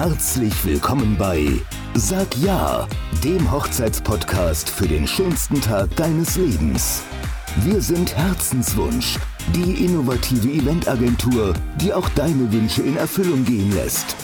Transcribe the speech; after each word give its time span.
Herzlich 0.00 0.54
willkommen 0.64 1.16
bei 1.18 1.48
Sag 1.94 2.28
Ja, 2.36 2.86
dem 3.24 3.50
Hochzeitspodcast 3.50 4.70
für 4.70 4.86
den 4.86 5.08
schönsten 5.08 5.60
Tag 5.60 5.96
deines 5.96 6.36
Lebens. 6.36 7.02
Wir 7.64 7.82
sind 7.82 8.16
Herzenswunsch, 8.16 9.18
die 9.56 9.84
innovative 9.84 10.50
Eventagentur, 10.50 11.52
die 11.80 11.92
auch 11.92 12.08
deine 12.10 12.52
Wünsche 12.52 12.82
in 12.82 12.96
Erfüllung 12.96 13.44
gehen 13.44 13.72
lässt. 13.72 14.14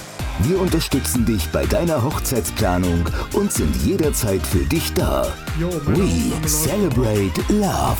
Wir 0.45 0.61
unterstützen 0.61 1.27
dich 1.27 1.45
bei 1.48 1.66
deiner 1.66 2.04
Hochzeitsplanung 2.04 3.11
und 3.32 3.52
sind 3.52 3.75
jederzeit 3.84 4.46
für 4.46 4.64
dich 4.66 4.93
da. 4.95 5.27
We 5.59 6.30
celebrate 6.46 7.32
love. 7.48 7.98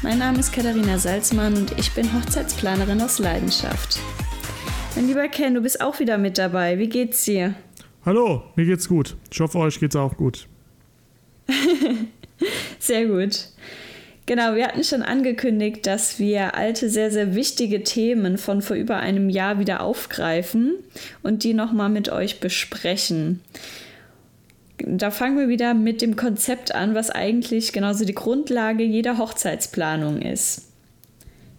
Mein 0.00 0.18
Name 0.18 0.38
ist 0.38 0.52
Katharina 0.52 0.96
Salzmann 0.96 1.54
und 1.54 1.76
ich 1.76 1.92
bin 1.92 2.08
Hochzeitsplanerin 2.14 3.02
aus 3.02 3.18
Leidenschaft. 3.18 3.98
Mein 4.94 5.08
lieber 5.08 5.28
Ken, 5.28 5.54
du 5.54 5.60
bist 5.60 5.80
auch 5.80 5.98
wieder 5.98 6.18
mit 6.18 6.38
dabei. 6.38 6.78
Wie 6.78 6.88
geht's 6.88 7.24
dir? 7.24 7.54
Hallo, 8.04 8.42
mir 8.56 8.64
geht's 8.64 8.88
gut. 8.88 9.16
Ich 9.32 9.40
hoffe, 9.40 9.58
euch 9.58 9.80
geht's 9.80 9.96
auch 9.96 10.16
gut. 10.16 10.46
sehr 12.78 13.06
gut. 13.06 13.48
Genau, 14.26 14.54
wir 14.54 14.68
hatten 14.68 14.84
schon 14.84 15.02
angekündigt, 15.02 15.86
dass 15.86 16.18
wir 16.18 16.54
alte, 16.54 16.88
sehr, 16.88 17.10
sehr 17.10 17.34
wichtige 17.34 17.82
Themen 17.82 18.38
von 18.38 18.62
vor 18.62 18.76
über 18.76 18.96
einem 18.98 19.28
Jahr 19.28 19.58
wieder 19.58 19.82
aufgreifen 19.82 20.74
und 21.22 21.44
die 21.44 21.54
nochmal 21.54 21.90
mit 21.90 22.08
euch 22.08 22.40
besprechen 22.40 23.40
da 24.86 25.10
fangen 25.10 25.38
wir 25.38 25.48
wieder 25.48 25.74
mit 25.74 26.02
dem 26.02 26.16
Konzept 26.16 26.74
an, 26.74 26.94
was 26.94 27.10
eigentlich 27.10 27.72
genauso 27.72 28.04
die 28.04 28.14
Grundlage 28.14 28.82
jeder 28.82 29.18
Hochzeitsplanung 29.18 30.20
ist. 30.20 30.63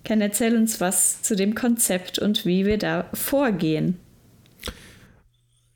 Ken, 0.06 0.22
erzähl 0.22 0.56
uns 0.56 0.80
was 0.80 1.22
zu 1.22 1.36
dem 1.36 1.56
Konzept 1.56 2.20
und 2.20 2.46
wie 2.46 2.66
wir 2.66 2.78
da 2.78 3.10
vorgehen. 3.14 3.98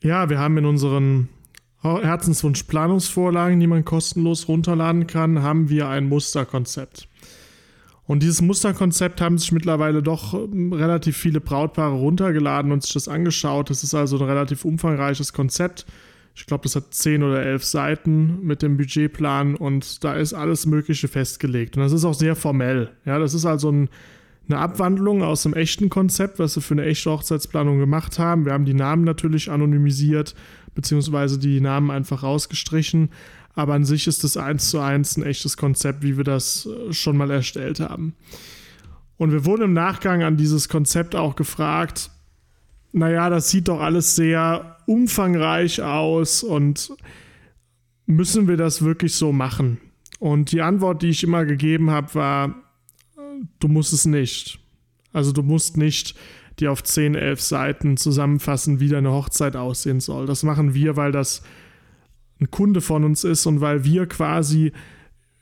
Ja, 0.01 0.29
wir 0.29 0.39
haben 0.39 0.57
in 0.57 0.65
unseren 0.65 1.27
Herzenswunsch 1.81 2.63
Planungsvorlagen, 2.63 3.59
die 3.59 3.67
man 3.67 3.83
kostenlos 3.83 4.47
runterladen 4.47 5.07
kann, 5.07 5.41
haben 5.41 5.69
wir 5.69 5.89
ein 5.89 6.07
Musterkonzept. 6.07 7.07
Und 8.05 8.23
dieses 8.23 8.41
Musterkonzept 8.41 9.21
haben 9.21 9.37
sich 9.37 9.51
mittlerweile 9.51 10.01
doch 10.01 10.33
ähm, 10.33 10.73
relativ 10.73 11.15
viele 11.15 11.41
Brautpaare 11.41 11.95
runtergeladen 11.95 12.71
und 12.71 12.81
sich 12.83 12.93
das 12.93 13.07
angeschaut. 13.07 13.69
Das 13.69 13.83
ist 13.83 13.93
also 13.93 14.17
ein 14.17 14.23
relativ 14.23 14.65
umfangreiches 14.65 15.33
Konzept 15.33 15.85
ich 16.39 16.45
glaube, 16.45 16.63
das 16.63 16.75
hat 16.75 16.93
zehn 16.93 17.21
oder 17.21 17.43
elf 17.43 17.65
Seiten 17.65 18.39
mit 18.43 18.61
dem 18.61 18.77
Budgetplan 18.77 19.55
und 19.55 20.03
da 20.05 20.13
ist 20.13 20.33
alles 20.33 20.65
Mögliche 20.65 21.09
festgelegt. 21.09 21.75
Und 21.75 21.83
das 21.83 21.91
ist 21.91 22.05
auch 22.05 22.13
sehr 22.13 22.35
formell. 22.35 22.91
Ja, 23.05 23.19
das 23.19 23.33
ist 23.33 23.45
also 23.45 23.69
ein, 23.69 23.89
eine 24.49 24.59
Abwandlung 24.59 25.23
aus 25.23 25.43
dem 25.43 25.53
echten 25.53 25.89
Konzept, 25.89 26.39
was 26.39 26.55
wir 26.55 26.63
für 26.63 26.73
eine 26.73 26.85
echte 26.85 27.11
Hochzeitsplanung 27.11 27.79
gemacht 27.79 28.19
haben. 28.19 28.45
Wir 28.45 28.53
haben 28.53 28.65
die 28.65 28.73
Namen 28.73 29.03
natürlich 29.03 29.51
anonymisiert, 29.51 30.35
beziehungsweise 30.73 31.37
die 31.37 31.61
Namen 31.61 31.91
einfach 31.91 32.23
rausgestrichen. 32.23 33.09
Aber 33.53 33.73
an 33.73 33.85
sich 33.85 34.07
ist 34.07 34.23
das 34.23 34.37
eins 34.37 34.69
zu 34.69 34.79
eins 34.79 35.17
ein 35.17 35.23
echtes 35.23 35.57
Konzept, 35.57 36.03
wie 36.03 36.17
wir 36.17 36.23
das 36.23 36.65
äh, 36.67 36.93
schon 36.93 37.17
mal 37.17 37.29
erstellt 37.29 37.79
haben. 37.79 38.13
Und 39.17 39.31
wir 39.31 39.45
wurden 39.45 39.63
im 39.63 39.73
Nachgang 39.73 40.23
an 40.23 40.37
dieses 40.37 40.69
Konzept 40.69 41.15
auch 41.15 41.35
gefragt, 41.35 42.09
naja, 42.91 43.29
das 43.29 43.49
sieht 43.49 43.67
doch 43.67 43.81
alles 43.81 44.15
sehr 44.15 44.77
umfangreich 44.87 45.81
aus 45.81 46.41
und 46.41 46.91
müssen 48.05 48.47
wir 48.47 48.57
das 48.57 48.81
wirklich 48.81 49.13
so 49.13 49.31
machen? 49.31 49.79
Und 50.19 50.51
die 50.51 50.61
Antwort, 50.61 51.01
die 51.01 51.09
ich 51.09 51.23
immer 51.23 51.45
gegeben 51.45 51.91
habe, 51.91 52.15
war, 52.15 52.55
du 53.59 53.67
musst 53.67 53.93
es 53.93 54.05
nicht. 54.05 54.59
Also 55.13 55.31
du 55.31 55.43
musst 55.43 55.77
nicht 55.77 56.15
dir 56.59 56.71
auf 56.71 56.83
10, 56.83 57.15
11 57.15 57.41
Seiten 57.41 57.97
zusammenfassen, 57.97 58.79
wie 58.79 58.89
deine 58.89 59.11
Hochzeit 59.11 59.55
aussehen 59.55 59.99
soll. 59.99 60.25
Das 60.25 60.43
machen 60.43 60.73
wir, 60.73 60.95
weil 60.95 61.11
das 61.11 61.41
ein 62.39 62.51
Kunde 62.51 62.81
von 62.81 63.03
uns 63.03 63.23
ist 63.23 63.45
und 63.45 63.61
weil 63.61 63.83
wir 63.83 64.07
quasi 64.07 64.71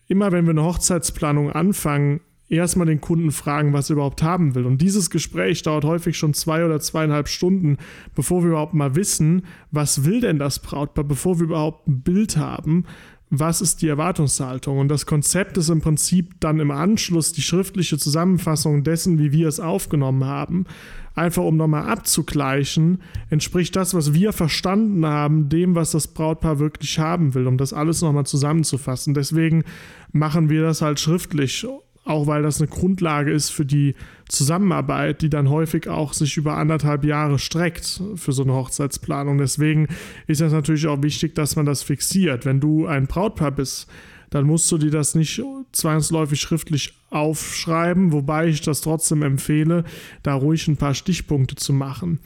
immer, 0.08 0.32
wenn 0.32 0.46
wir 0.46 0.52
eine 0.52 0.64
Hochzeitsplanung 0.64 1.52
anfangen, 1.52 2.22
erstmal 2.50 2.88
den 2.88 3.02
Kunden 3.02 3.32
fragen, 3.32 3.74
was 3.74 3.90
er 3.90 3.96
überhaupt 3.96 4.24
haben 4.24 4.56
will. 4.56 4.66
Und 4.66 4.82
dieses 4.82 5.10
Gespräch 5.10 5.64
dauert 5.64 5.84
häufig 5.84 6.18
schon 6.18 6.34
zwei 6.34 6.66
oder 6.66 6.80
zweieinhalb 6.80 7.28
Stunden, 7.28 7.78
bevor 8.16 8.42
wir 8.42 8.52
überhaupt 8.52 8.74
mal 8.74 8.96
wissen, 8.96 9.46
was 9.72 10.06
will 10.06 10.22
denn 10.22 10.40
das 10.40 10.60
Brautpaar, 10.60 11.04
bevor 11.04 11.40
wir 11.40 11.46
überhaupt 11.46 11.88
ein 11.88 12.02
Bild 12.02 12.38
haben, 12.38 12.86
was 13.30 13.62
ist 13.62 13.82
die 13.82 13.88
Erwartungshaltung. 13.88 14.80
Und 14.80 14.88
das 14.88 15.06
Konzept 15.06 15.58
ist 15.58 15.70
im 15.70 15.82
Prinzip 15.82 16.40
dann 16.40 16.60
im 16.60 16.72
Anschluss 16.72 17.34
die 17.34 17.42
schriftliche 17.42 17.98
Zusammenfassung 17.98 18.84
dessen, 18.84 19.20
wie 19.20 19.32
wir 19.32 19.48
es 19.48 19.60
aufgenommen 19.60 20.26
haben. 20.26 20.66
Einfach 21.14 21.44
um 21.44 21.58
nochmal 21.58 21.90
abzugleichen, 21.90 23.02
entspricht 23.30 23.76
das, 23.76 23.94
was 23.94 24.14
wir 24.14 24.34
verstanden 24.34 25.06
haben, 25.06 25.50
dem, 25.50 25.74
was 25.74 25.92
das 25.92 26.08
Brautpaar 26.08 26.60
wirklich 26.60 27.00
haben 27.00 27.34
will, 27.34 27.48
um 27.48 27.58
das 27.58 27.74
alles 27.74 28.02
nochmal 28.02 28.26
zusammenzufassen. 28.26 29.14
Deswegen 29.14 29.64
machen 30.12 30.50
wir 30.50 30.62
das 30.62 30.82
halt 30.82 31.00
schriftlich 31.00 31.66
auch 32.08 32.28
weil 32.28 32.44
das 32.44 32.62
eine 32.62 32.70
Grundlage 32.70 33.32
ist 33.32 33.50
für 33.50 33.66
die 33.66 33.96
Zusammenarbeit, 34.30 35.22
die 35.22 35.30
dann 35.30 35.50
häufig 35.50 35.88
auch 35.88 36.14
sich 36.14 36.38
über 36.38 36.58
anderthalb 36.58 37.04
Jahre 37.04 37.40
streckt 37.40 38.02
für 38.16 38.32
so 38.32 38.44
eine 38.44 38.54
Hochzeitsplanung. 38.54 39.38
Deswegen 39.38 39.88
ist 40.28 40.42
es 40.42 40.52
natürlich 40.52 40.88
auch 40.88 41.02
wichtig, 41.04 41.36
dass 41.36 41.56
man 41.56 41.66
das 41.66 41.84
fixiert. 41.84 42.46
Wenn 42.46 42.60
du 42.60 42.88
ein 42.88 43.08
Brautpaar 43.08 43.52
bist, 43.52 43.88
dann 44.30 44.46
musst 44.46 44.72
du 44.72 44.78
dir 44.78 44.92
das 44.92 45.16
nicht 45.16 45.42
zwangsläufig 45.72 46.40
schriftlich 46.40 46.94
aufschreiben, 47.10 48.12
wobei 48.12 48.48
ich 48.48 48.62
das 48.62 48.82
trotzdem 48.82 49.24
empfehle, 49.24 49.86
da 50.24 50.34
ruhig 50.34 50.68
ein 50.68 50.78
paar 50.78 50.94
Stichpunkte 50.94 51.56
zu 51.56 51.72
machen. 51.72 52.20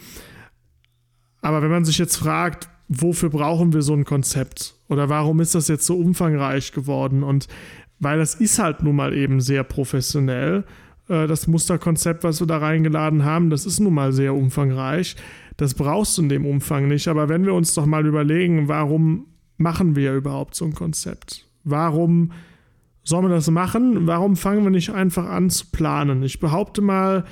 Aber 1.41 1.61
wenn 1.61 1.71
man 1.71 1.85
sich 1.85 1.97
jetzt 1.97 2.17
fragt, 2.17 2.69
wofür 2.87 3.29
brauchen 3.29 3.73
wir 3.73 3.81
so 3.81 3.93
ein 3.93 4.05
Konzept? 4.05 4.75
Oder 4.89 5.09
warum 5.09 5.39
ist 5.39 5.55
das 5.55 5.67
jetzt 5.67 5.85
so 5.85 5.97
umfangreich 5.97 6.71
geworden? 6.71 7.23
Und 7.23 7.47
weil 8.01 8.17
das 8.17 8.35
ist 8.35 8.59
halt 8.59 8.83
nun 8.83 8.97
mal 8.97 9.13
eben 9.13 9.39
sehr 9.39 9.63
professionell. 9.63 10.65
Äh, 11.07 11.27
das 11.27 11.47
Musterkonzept, 11.47 12.25
was 12.25 12.41
wir 12.41 12.47
da 12.47 12.57
reingeladen 12.57 13.23
haben, 13.23 13.49
das 13.49 13.65
ist 13.65 13.79
nun 13.79 13.93
mal 13.93 14.11
sehr 14.11 14.33
umfangreich. 14.33 15.15
Das 15.55 15.75
brauchst 15.75 16.17
du 16.17 16.23
in 16.23 16.29
dem 16.29 16.45
Umfang 16.45 16.87
nicht. 16.87 17.07
Aber 17.07 17.29
wenn 17.29 17.45
wir 17.45 17.53
uns 17.53 17.73
doch 17.75 17.85
mal 17.85 18.05
überlegen, 18.05 18.67
warum 18.67 19.27
machen 19.57 19.95
wir 19.95 20.15
überhaupt 20.15 20.55
so 20.55 20.65
ein 20.65 20.73
Konzept? 20.73 21.47
Warum 21.63 22.31
sollen 23.03 23.25
wir 23.25 23.35
das 23.35 23.49
machen? 23.51 24.07
Warum 24.07 24.35
fangen 24.35 24.63
wir 24.63 24.71
nicht 24.71 24.89
einfach 24.89 25.27
an 25.27 25.51
zu 25.51 25.67
planen? 25.71 26.23
Ich 26.23 26.39
behaupte 26.39 26.81
mal, 26.81 27.25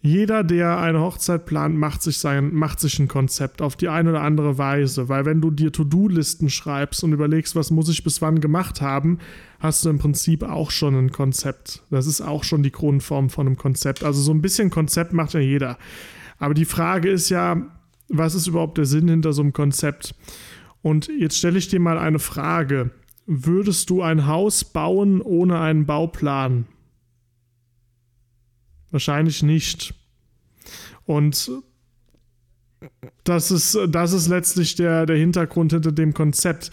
jeder, 0.00 0.44
der 0.44 0.78
eine 0.78 1.00
Hochzeit 1.00 1.44
plant, 1.44 1.76
macht 1.76 2.02
sich, 2.02 2.18
sein, 2.18 2.54
macht 2.54 2.78
sich 2.78 3.00
ein 3.00 3.08
Konzept 3.08 3.60
auf 3.60 3.74
die 3.74 3.88
eine 3.88 4.10
oder 4.10 4.22
andere 4.22 4.56
Weise. 4.56 5.08
Weil 5.08 5.24
wenn 5.24 5.40
du 5.40 5.50
dir 5.50 5.72
To-Do-Listen 5.72 6.50
schreibst 6.50 7.02
und 7.02 7.12
überlegst, 7.12 7.56
was 7.56 7.72
muss 7.72 7.88
ich 7.88 8.04
bis 8.04 8.22
wann 8.22 8.40
gemacht 8.40 8.80
haben, 8.80 9.18
hast 9.58 9.84
du 9.84 9.90
im 9.90 9.98
Prinzip 9.98 10.44
auch 10.44 10.70
schon 10.70 10.94
ein 10.94 11.10
Konzept. 11.10 11.82
Das 11.90 12.06
ist 12.06 12.20
auch 12.20 12.44
schon 12.44 12.62
die 12.62 12.70
Grundform 12.70 13.28
von 13.28 13.46
einem 13.48 13.56
Konzept. 13.56 14.04
Also 14.04 14.20
so 14.20 14.32
ein 14.32 14.40
bisschen 14.40 14.70
Konzept 14.70 15.12
macht 15.12 15.34
ja 15.34 15.40
jeder. 15.40 15.78
Aber 16.38 16.54
die 16.54 16.64
Frage 16.64 17.10
ist 17.10 17.28
ja, 17.28 17.60
was 18.08 18.36
ist 18.36 18.46
überhaupt 18.46 18.78
der 18.78 18.86
Sinn 18.86 19.08
hinter 19.08 19.32
so 19.32 19.42
einem 19.42 19.52
Konzept? 19.52 20.14
Und 20.80 21.08
jetzt 21.08 21.36
stelle 21.36 21.58
ich 21.58 21.66
dir 21.66 21.80
mal 21.80 21.98
eine 21.98 22.20
Frage. 22.20 22.92
Würdest 23.26 23.90
du 23.90 24.00
ein 24.00 24.28
Haus 24.28 24.64
bauen 24.64 25.20
ohne 25.20 25.58
einen 25.58 25.86
Bauplan? 25.86 26.66
Wahrscheinlich 28.90 29.42
nicht. 29.42 29.94
Und 31.04 31.50
das 33.24 33.50
ist, 33.50 33.78
das 33.88 34.12
ist 34.12 34.28
letztlich 34.28 34.74
der, 34.76 35.06
der 35.06 35.16
Hintergrund 35.16 35.72
hinter 35.72 35.92
dem 35.92 36.14
Konzept. 36.14 36.70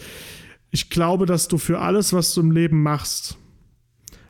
Ich 0.71 0.89
glaube, 0.89 1.25
dass 1.25 1.47
du 1.47 1.57
für 1.57 1.79
alles, 1.79 2.13
was 2.13 2.33
du 2.33 2.41
im 2.41 2.51
Leben 2.51 2.83
machst, 2.83 3.37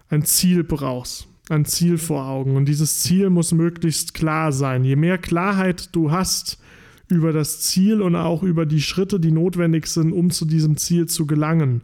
ein 0.09 0.23
Ziel 0.23 0.63
brauchst. 0.63 1.27
Ein 1.49 1.65
Ziel 1.65 1.97
vor 1.97 2.25
Augen. 2.25 2.55
Und 2.55 2.65
dieses 2.65 3.01
Ziel 3.01 3.29
muss 3.29 3.51
möglichst 3.51 4.13
klar 4.13 4.51
sein. 4.51 4.83
Je 4.83 4.95
mehr 4.95 5.17
Klarheit 5.17 5.95
du 5.95 6.11
hast 6.11 6.59
über 7.07 7.33
das 7.33 7.61
Ziel 7.61 8.01
und 8.01 8.15
auch 8.15 8.41
über 8.41 8.65
die 8.65 8.81
Schritte, 8.81 9.19
die 9.19 9.31
notwendig 9.31 9.85
sind, 9.87 10.11
um 10.11 10.31
zu 10.31 10.45
diesem 10.45 10.77
Ziel 10.77 11.07
zu 11.07 11.27
gelangen, 11.27 11.83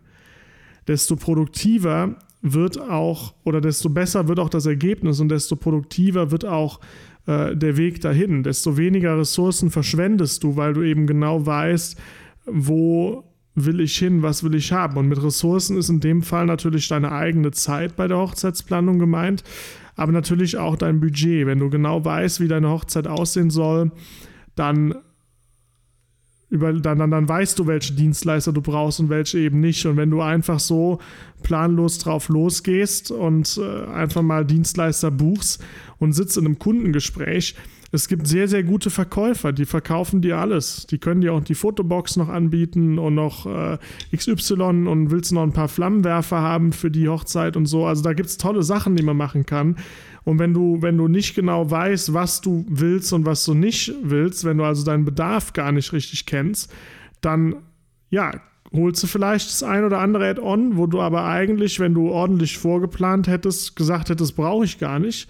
desto 0.87 1.15
produktiver 1.15 2.17
wird 2.41 2.79
auch, 2.79 3.33
oder 3.43 3.61
desto 3.61 3.89
besser 3.89 4.27
wird 4.27 4.39
auch 4.39 4.49
das 4.49 4.65
Ergebnis 4.65 5.19
und 5.19 5.29
desto 5.29 5.55
produktiver 5.55 6.31
wird 6.31 6.45
auch 6.45 6.79
äh, 7.27 7.55
der 7.55 7.77
Weg 7.77 8.01
dahin. 8.01 8.43
Desto 8.43 8.77
weniger 8.77 9.17
Ressourcen 9.17 9.69
verschwendest 9.69 10.43
du, 10.43 10.55
weil 10.55 10.73
du 10.73 10.81
eben 10.81 11.05
genau 11.05 11.45
weißt, 11.45 11.99
wo 12.45 13.23
will 13.53 13.79
ich 13.79 13.97
hin, 13.97 14.23
was 14.23 14.43
will 14.43 14.55
ich 14.55 14.71
haben. 14.71 14.97
Und 14.97 15.07
mit 15.07 15.21
Ressourcen 15.21 15.77
ist 15.77 15.89
in 15.89 15.99
dem 15.99 16.23
Fall 16.23 16.45
natürlich 16.45 16.87
deine 16.87 17.11
eigene 17.11 17.51
Zeit 17.51 17.95
bei 17.95 18.07
der 18.07 18.17
Hochzeitsplanung 18.17 18.97
gemeint, 18.97 19.43
aber 19.95 20.11
natürlich 20.11 20.57
auch 20.57 20.77
dein 20.77 20.99
Budget. 20.99 21.45
Wenn 21.45 21.59
du 21.59 21.69
genau 21.69 22.03
weißt, 22.03 22.39
wie 22.39 22.47
deine 22.47 22.69
Hochzeit 22.69 23.07
aussehen 23.07 23.49
soll, 23.49 23.91
dann 24.55 24.95
über, 26.51 26.73
dann, 26.73 26.99
dann, 26.99 27.11
dann 27.11 27.27
weißt 27.27 27.57
du, 27.57 27.65
welche 27.65 27.93
Dienstleister 27.93 28.51
du 28.51 28.61
brauchst 28.61 28.99
und 28.99 29.09
welche 29.09 29.39
eben 29.39 29.61
nicht. 29.61 29.85
Und 29.85 29.95
wenn 29.95 30.11
du 30.11 30.21
einfach 30.21 30.59
so 30.59 30.99
planlos 31.43 31.97
drauf 31.97 32.27
losgehst 32.27 33.09
und 33.09 33.57
äh, 33.57 33.85
einfach 33.89 34.21
mal 34.21 34.45
Dienstleister 34.45 35.09
buchst 35.09 35.63
und 35.97 36.11
sitzt 36.11 36.37
in 36.37 36.45
einem 36.45 36.59
Kundengespräch, 36.59 37.55
es 37.93 38.07
gibt 38.07 38.25
sehr, 38.25 38.47
sehr 38.47 38.63
gute 38.63 38.89
Verkäufer, 38.89 39.51
die 39.51 39.65
verkaufen 39.65 40.21
dir 40.21 40.37
alles. 40.37 40.87
Die 40.87 40.97
können 40.97 41.21
dir 41.21 41.33
auch 41.33 41.43
die 41.43 41.55
Fotobox 41.55 42.15
noch 42.15 42.29
anbieten 42.29 42.97
und 42.99 43.15
noch 43.15 43.45
äh, 43.45 43.77
XY 44.15 44.87
und 44.87 45.11
willst 45.11 45.33
noch 45.33 45.43
ein 45.43 45.51
paar 45.51 45.67
Flammenwerfer 45.67 46.39
haben 46.41 46.71
für 46.71 46.89
die 46.89 47.09
Hochzeit 47.09 47.57
und 47.57 47.65
so. 47.65 47.85
Also 47.85 48.01
da 48.01 48.13
gibt 48.13 48.29
es 48.29 48.37
tolle 48.37 48.63
Sachen, 48.63 48.95
die 48.95 49.03
man 49.03 49.17
machen 49.17 49.45
kann. 49.45 49.75
Und 50.23 50.39
wenn 50.39 50.53
du, 50.53 50.81
wenn 50.81 50.97
du 50.97 51.07
nicht 51.07 51.35
genau 51.35 51.69
weißt, 51.69 52.13
was 52.13 52.41
du 52.41 52.65
willst 52.69 53.11
und 53.13 53.25
was 53.25 53.43
du 53.45 53.53
nicht 53.53 53.93
willst, 54.03 54.45
wenn 54.45 54.57
du 54.57 54.63
also 54.63 54.83
deinen 54.83 55.05
Bedarf 55.05 55.53
gar 55.53 55.71
nicht 55.71 55.93
richtig 55.93 56.25
kennst, 56.25 56.71
dann 57.21 57.55
ja, 58.09 58.31
holst 58.71 59.03
du 59.03 59.07
vielleicht 59.07 59.49
das 59.49 59.63
ein 59.63 59.83
oder 59.83 59.99
andere 59.99 60.29
Add-on, 60.29 60.77
wo 60.77 60.85
du 60.85 61.01
aber 61.01 61.25
eigentlich, 61.25 61.79
wenn 61.79 61.93
du 61.93 62.09
ordentlich 62.09 62.57
vorgeplant 62.57 63.27
hättest, 63.27 63.75
gesagt 63.75 64.09
hättest, 64.09 64.35
brauche 64.35 64.65
ich 64.65 64.77
gar 64.77 64.99
nicht 64.99 65.27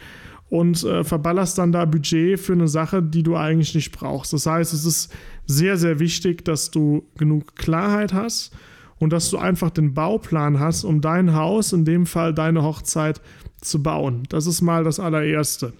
und 0.49 0.83
äh, 0.83 1.03
verballerst 1.03 1.57
dann 1.57 1.71
da 1.71 1.85
Budget 1.85 2.39
für 2.39 2.53
eine 2.53 2.67
Sache, 2.67 3.01
die 3.01 3.23
du 3.23 3.37
eigentlich 3.37 3.73
nicht 3.73 3.91
brauchst. 3.91 4.33
Das 4.33 4.45
heißt, 4.45 4.73
es 4.73 4.85
ist 4.85 5.13
sehr, 5.45 5.77
sehr 5.77 5.99
wichtig, 5.99 6.43
dass 6.43 6.71
du 6.71 7.07
genug 7.17 7.55
Klarheit 7.55 8.13
hast 8.13 8.51
und 8.99 9.13
dass 9.13 9.29
du 9.29 9.37
einfach 9.37 9.69
den 9.69 9.93
Bauplan 9.93 10.59
hast, 10.59 10.83
um 10.83 11.01
dein 11.01 11.33
Haus, 11.33 11.71
in 11.71 11.85
dem 11.85 12.05
Fall 12.05 12.33
deine 12.33 12.63
Hochzeit, 12.63 13.21
zu 13.61 13.81
bauen. 13.81 14.23
Das 14.29 14.47
ist 14.47 14.61
mal 14.61 14.83
das 14.83 14.99
allererste. 14.99 15.73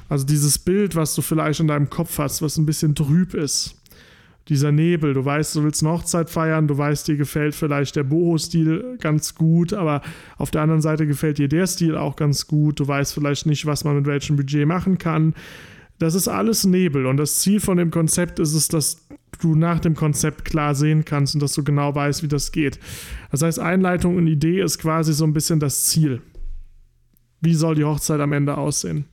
Also 0.08 0.24
dieses 0.24 0.58
Bild, 0.58 0.96
was 0.96 1.14
du 1.14 1.22
vielleicht 1.22 1.60
in 1.60 1.68
deinem 1.68 1.90
Kopf 1.90 2.18
hast, 2.18 2.40
was 2.40 2.56
ein 2.56 2.66
bisschen 2.66 2.94
trüb 2.94 3.34
ist. 3.34 3.74
Dieser 4.48 4.72
Nebel, 4.72 5.12
du 5.12 5.22
weißt, 5.22 5.56
du 5.56 5.64
willst 5.64 5.82
eine 5.82 5.92
Hochzeit 5.92 6.30
feiern, 6.30 6.66
du 6.66 6.78
weißt, 6.78 7.06
dir 7.06 7.16
gefällt 7.16 7.54
vielleicht 7.54 7.96
der 7.96 8.04
Boho-Stil 8.04 8.96
ganz 8.98 9.34
gut, 9.34 9.74
aber 9.74 10.00
auf 10.38 10.50
der 10.50 10.62
anderen 10.62 10.80
Seite 10.80 11.06
gefällt 11.06 11.36
dir 11.36 11.48
der 11.48 11.66
Stil 11.66 11.98
auch 11.98 12.16
ganz 12.16 12.46
gut. 12.46 12.80
Du 12.80 12.88
weißt 12.88 13.12
vielleicht 13.12 13.44
nicht, 13.44 13.66
was 13.66 13.84
man 13.84 13.96
mit 13.96 14.06
welchem 14.06 14.36
Budget 14.36 14.66
machen 14.66 14.96
kann. 14.96 15.34
Das 15.98 16.14
ist 16.14 16.28
alles 16.28 16.64
Nebel 16.64 17.06
und 17.06 17.16
das 17.16 17.40
Ziel 17.40 17.60
von 17.60 17.76
dem 17.76 17.90
Konzept 17.90 18.38
ist 18.38 18.54
es, 18.54 18.68
dass 18.68 19.08
du 19.40 19.54
nach 19.54 19.80
dem 19.80 19.94
Konzept 19.94 20.44
klar 20.44 20.74
sehen 20.74 21.04
kannst 21.04 21.34
und 21.34 21.42
dass 21.42 21.54
du 21.54 21.64
genau 21.64 21.94
weißt, 21.94 22.22
wie 22.22 22.28
das 22.28 22.52
geht. 22.52 22.78
Das 23.30 23.42
heißt, 23.42 23.58
Einleitung 23.58 24.16
und 24.16 24.26
Idee 24.26 24.60
ist 24.60 24.78
quasi 24.78 25.12
so 25.12 25.24
ein 25.24 25.32
bisschen 25.32 25.60
das 25.60 25.86
Ziel. 25.86 26.22
Wie 27.40 27.54
soll 27.54 27.74
die 27.74 27.84
Hochzeit 27.84 28.20
am 28.20 28.32
Ende 28.32 28.56
aussehen? 28.56 29.06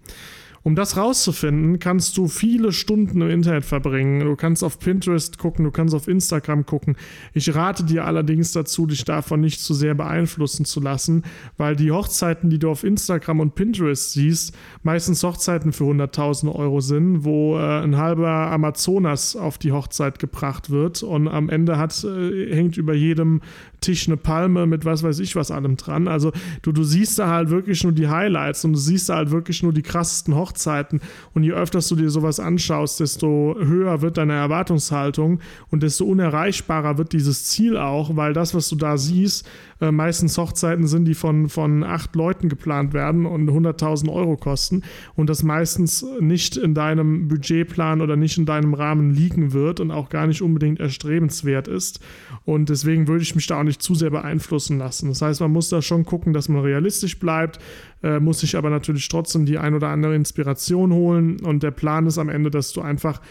Um 0.65 0.73
das 0.73 0.97
rauszufinden, 0.97 1.77
kannst 1.77 2.17
du 2.17 2.27
viele 2.27 2.71
Stunden 2.71 3.21
im 3.21 3.29
Internet 3.29 3.65
verbringen. 3.65 4.21
Du 4.21 4.35
kannst 4.35 4.63
auf 4.63 4.79
Pinterest 4.79 5.37
gucken, 5.37 5.63
du 5.63 5.69
kannst 5.69 5.93
auf 5.93 6.07
Instagram 6.07 6.65
gucken. 6.65 6.95
Ich 7.35 7.53
rate 7.53 7.83
dir 7.83 8.05
allerdings 8.05 8.51
dazu, 8.51 8.87
dich 8.87 9.05
davon 9.05 9.41
nicht 9.41 9.61
zu 9.61 9.75
sehr 9.75 9.93
beeinflussen 9.93 10.65
zu 10.65 10.81
lassen, 10.81 11.21
weil 11.57 11.75
die 11.75 11.91
Hochzeiten, 11.91 12.49
die 12.49 12.57
du 12.57 12.71
auf 12.71 12.83
Instagram 12.83 13.41
und 13.41 13.53
Pinterest 13.53 14.13
siehst, 14.13 14.55
meistens 14.81 15.21
Hochzeiten 15.21 15.71
für 15.71 15.83
100.000 15.83 16.51
Euro 16.55 16.81
sind, 16.81 17.23
wo 17.23 17.59
äh, 17.59 17.83
ein 17.83 17.97
halber 17.97 18.49
Amazonas 18.51 19.35
auf 19.35 19.59
die 19.59 19.71
Hochzeit 19.71 20.17
gebracht 20.17 20.71
wird 20.71 21.03
und 21.03 21.27
am 21.27 21.49
Ende 21.49 21.77
hat, 21.77 22.03
äh, 22.03 22.55
hängt 22.55 22.77
über 22.77 22.95
jedem 22.95 23.41
Tisch 23.85 24.07
eine 24.07 24.17
Palme 24.17 24.65
mit 24.65 24.83
was 24.83 25.03
weiß 25.03 25.19
ich 25.19 25.35
was 25.35 25.51
allem 25.51 25.77
dran. 25.77 26.07
Also 26.07 26.31
du, 26.61 26.71
du 26.71 26.83
siehst 26.83 27.19
da 27.19 27.29
halt 27.29 27.49
wirklich 27.49 27.83
nur 27.83 27.93
die 27.93 28.07
Highlights 28.07 28.65
und 28.65 28.73
du 28.73 28.79
siehst 28.79 29.09
da 29.09 29.15
halt 29.15 29.31
wirklich 29.31 29.61
nur 29.63 29.73
die 29.73 29.81
krassesten 29.81 30.35
Hochzeiten. 30.35 31.01
Und 31.33 31.43
je 31.43 31.51
öfter 31.51 31.79
du 31.87 31.95
dir 31.95 32.09
sowas 32.09 32.39
anschaust, 32.39 32.99
desto 32.99 33.55
höher 33.59 34.01
wird 34.01 34.17
deine 34.17 34.33
Erwartungshaltung 34.33 35.39
und 35.69 35.83
desto 35.83 36.05
unerreichbarer 36.05 36.97
wird 36.97 37.13
dieses 37.13 37.45
Ziel 37.45 37.77
auch, 37.77 38.15
weil 38.15 38.33
das, 38.33 38.53
was 38.55 38.69
du 38.69 38.75
da 38.75 38.97
siehst, 38.97 39.47
äh, 39.81 39.91
meistens 39.91 40.37
Hochzeiten 40.37 40.87
sind, 40.87 41.05
die 41.05 41.13
von, 41.13 41.49
von 41.49 41.83
acht 41.83 42.15
Leuten 42.15 42.49
geplant 42.49 42.93
werden 42.93 43.25
und 43.25 43.49
100.000 43.49 44.11
Euro 44.11 44.37
kosten 44.37 44.83
und 45.15 45.29
das 45.29 45.43
meistens 45.43 46.05
nicht 46.19 46.55
in 46.55 46.73
deinem 46.73 47.27
Budgetplan 47.27 48.01
oder 48.01 48.15
nicht 48.15 48.37
in 48.37 48.45
deinem 48.45 48.73
Rahmen 48.73 49.11
liegen 49.11 49.51
wird 49.51 49.79
und 49.79 49.91
auch 49.91 50.09
gar 50.09 50.27
nicht 50.27 50.41
unbedingt 50.41 50.79
erstrebenswert 50.79 51.67
ist. 51.67 51.99
Und 52.45 52.69
deswegen 52.69 53.07
würde 53.07 53.23
ich 53.23 53.35
mich 53.35 53.47
da 53.47 53.59
auch 53.59 53.63
nicht 53.63 53.74
zu 53.81 53.95
sehr 53.95 54.09
beeinflussen 54.09 54.77
lassen. 54.77 55.09
Das 55.09 55.21
heißt, 55.21 55.41
man 55.41 55.51
muss 55.51 55.69
da 55.69 55.81
schon 55.81 56.05
gucken, 56.05 56.33
dass 56.33 56.49
man 56.49 56.61
realistisch 56.61 57.19
bleibt, 57.19 57.59
äh, 58.03 58.19
muss 58.19 58.39
sich 58.39 58.55
aber 58.55 58.69
natürlich 58.69 59.07
trotzdem 59.07 59.45
die 59.45 59.57
ein 59.57 59.73
oder 59.73 59.89
andere 59.89 60.15
Inspiration 60.15 60.93
holen 60.93 61.39
und 61.41 61.63
der 61.63 61.71
Plan 61.71 62.07
ist 62.07 62.17
am 62.17 62.29
Ende, 62.29 62.49
dass 62.49 62.73
du 62.73 62.81
einfach 62.81 63.21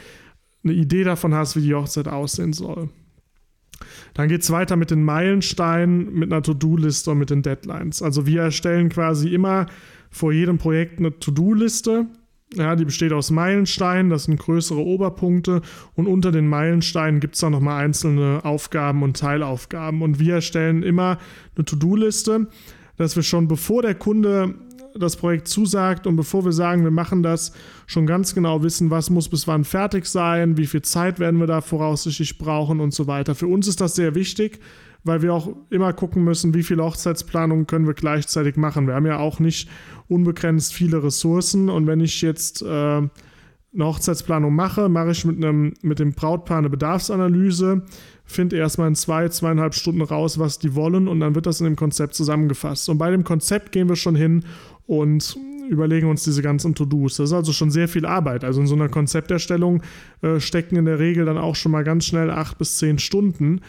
eine 0.63 0.73
Idee 0.73 1.05
davon 1.05 1.35
hast, 1.35 1.57
wie 1.57 1.63
die 1.63 1.75
Hochzeit 1.75 2.09
aussehen 2.09 2.53
soll. 2.53 2.89
Dann 4.15 4.29
geht 4.29 4.43
es 4.43 4.51
weiter 4.51 4.77
mit 4.77 4.91
den 4.91 5.05
Meilensteinen, 5.05 6.13
mit 6.15 6.33
einer 6.33 6.43
To-Do-Liste 6.43 7.11
und 7.11 7.19
mit 7.19 7.31
den 7.31 7.43
Deadlines. 7.43 8.03
Also 8.03 8.27
wir 8.27 8.43
erstellen 8.43 8.89
quasi 8.89 9.29
immer 9.29 9.67
vor 10.11 10.33
jedem 10.33 10.59
Projekt 10.59 11.01
eine 11.01 11.19
To-Do-Liste. 11.19 12.07
Ja, 12.57 12.77
die 12.77 12.85
besteht 12.85 13.13
aus 13.13 13.31
Meilensteinen, 13.31 14.11
das 14.11 14.25
sind 14.25 14.39
größere 14.39 14.79
Oberpunkte 14.79 15.61
und 15.95 16.07
unter 16.07 16.31
den 16.31 16.49
Meilensteinen 16.49 17.21
gibt 17.21 17.35
es 17.35 17.41
dann 17.41 17.53
nochmal 17.53 17.85
einzelne 17.85 18.45
Aufgaben 18.45 19.03
und 19.03 19.17
Teilaufgaben. 19.17 20.03
Und 20.03 20.19
wir 20.19 20.35
erstellen 20.35 20.83
immer 20.83 21.19
eine 21.57 21.65
To-Do-Liste, 21.65 22.47
dass 22.97 23.17
wir 23.17 23.23
schon 23.23 23.49
bevor 23.49 23.83
der 23.83 23.95
Kunde 23.95 24.55
das 24.97 25.17
Projekt 25.17 25.49
zusagt 25.49 26.07
und 26.07 26.17
bevor 26.17 26.45
wir 26.45 26.53
sagen, 26.53 26.85
wir 26.85 26.91
machen 26.91 27.23
das, 27.23 27.53
schon 27.87 28.07
ganz 28.07 28.35
genau 28.35 28.63
wissen, 28.63 28.91
was 28.91 29.11
muss 29.11 29.29
bis 29.29 29.49
wann 29.49 29.65
fertig 29.65 30.07
sein, 30.07 30.57
wie 30.57 30.67
viel 30.67 30.83
Zeit 30.83 31.19
werden 31.19 31.41
wir 31.41 31.47
da 31.47 31.61
voraussichtlich 31.61 32.39
brauchen 32.39 32.81
und 32.81 32.95
so 32.95 33.07
weiter. 33.07 33.35
Für 33.35 33.49
uns 33.49 33.67
ist 33.67 33.81
das 33.81 33.97
sehr 33.97 34.15
wichtig, 34.15 34.61
weil 35.05 35.23
wir 35.23 35.33
auch 35.35 35.55
immer 35.71 35.93
gucken 35.93 36.25
müssen, 36.25 36.55
wie 36.55 36.63
viele 36.63 36.83
Hochzeitsplanungen 36.83 37.67
können 37.67 37.87
wir 37.87 37.95
gleichzeitig 37.95 38.57
machen. 38.57 38.87
Wir 38.87 38.95
haben 38.95 39.07
ja 39.07 39.19
auch 39.19 39.39
nicht 39.39 39.69
unbegrenzt 40.09 40.75
viele 40.75 41.03
Ressourcen 41.03 41.69
und 41.69 41.87
wenn 41.87 42.01
ich 42.01 42.23
jetzt 42.23 42.63
äh, 42.63 42.67
eine 42.67 43.11
Hochzeitsplanung 43.87 44.55
mache, 44.55 44.89
mache 44.89 45.11
ich 45.11 45.25
mit, 45.25 45.37
einem, 45.37 45.75
mit 45.83 45.99
dem 45.99 46.13
Brautpaar 46.13 46.59
eine 46.59 46.71
Bedarfsanalyse, 46.71 47.83
finde 48.25 48.57
erstmal 48.57 48.89
in 48.89 48.95
zwei, 48.95 49.29
zweieinhalb 49.29 49.75
Stunden 49.75 50.03
raus, 50.03 50.39
was 50.39 50.59
die 50.59 50.75
wollen 50.75 51.09
und 51.09 51.21
dann 51.21 51.35
wird 51.35 51.47
das 51.47 51.61
in 51.61 51.67
dem 51.67 51.77
Konzept 51.77 52.15
zusammengefasst. 52.15 52.89
Und 52.89 52.99
bei 52.99 53.11
dem 53.11 53.25
Konzept 53.25 53.73
gehen 53.73 53.89
wir 53.89 53.97
schon 53.97 54.15
hin 54.15 54.45
und 54.87 55.37
überlegen 55.69 56.09
uns 56.09 56.25
diese 56.25 56.43
ganzen 56.43 56.75
To-Dos. 56.75 57.17
Das 57.17 57.31
ist 57.31 57.35
also 57.35 57.53
schon 57.53 57.71
sehr 57.71 57.89
viel 57.89 58.07
Arbeit. 58.07 58.45
Also 58.45 58.61
in 58.61 58.67
so 58.67 58.75
einer 58.75 58.89
Konzepterstellung 58.89 59.83
äh, 60.23 60.39
stecken 60.39 60.77
in 60.77 60.85
der 60.85 60.99
Regel 60.99 61.25
dann 61.25 61.39
auch 61.39 61.57
schon 61.57 61.73
mal 61.73 61.85
ganz 61.85 62.05
schnell 62.05 62.31
acht 62.31 62.59
bis 62.59 62.79
zehn 62.79 62.99
Stunden. 62.99 63.61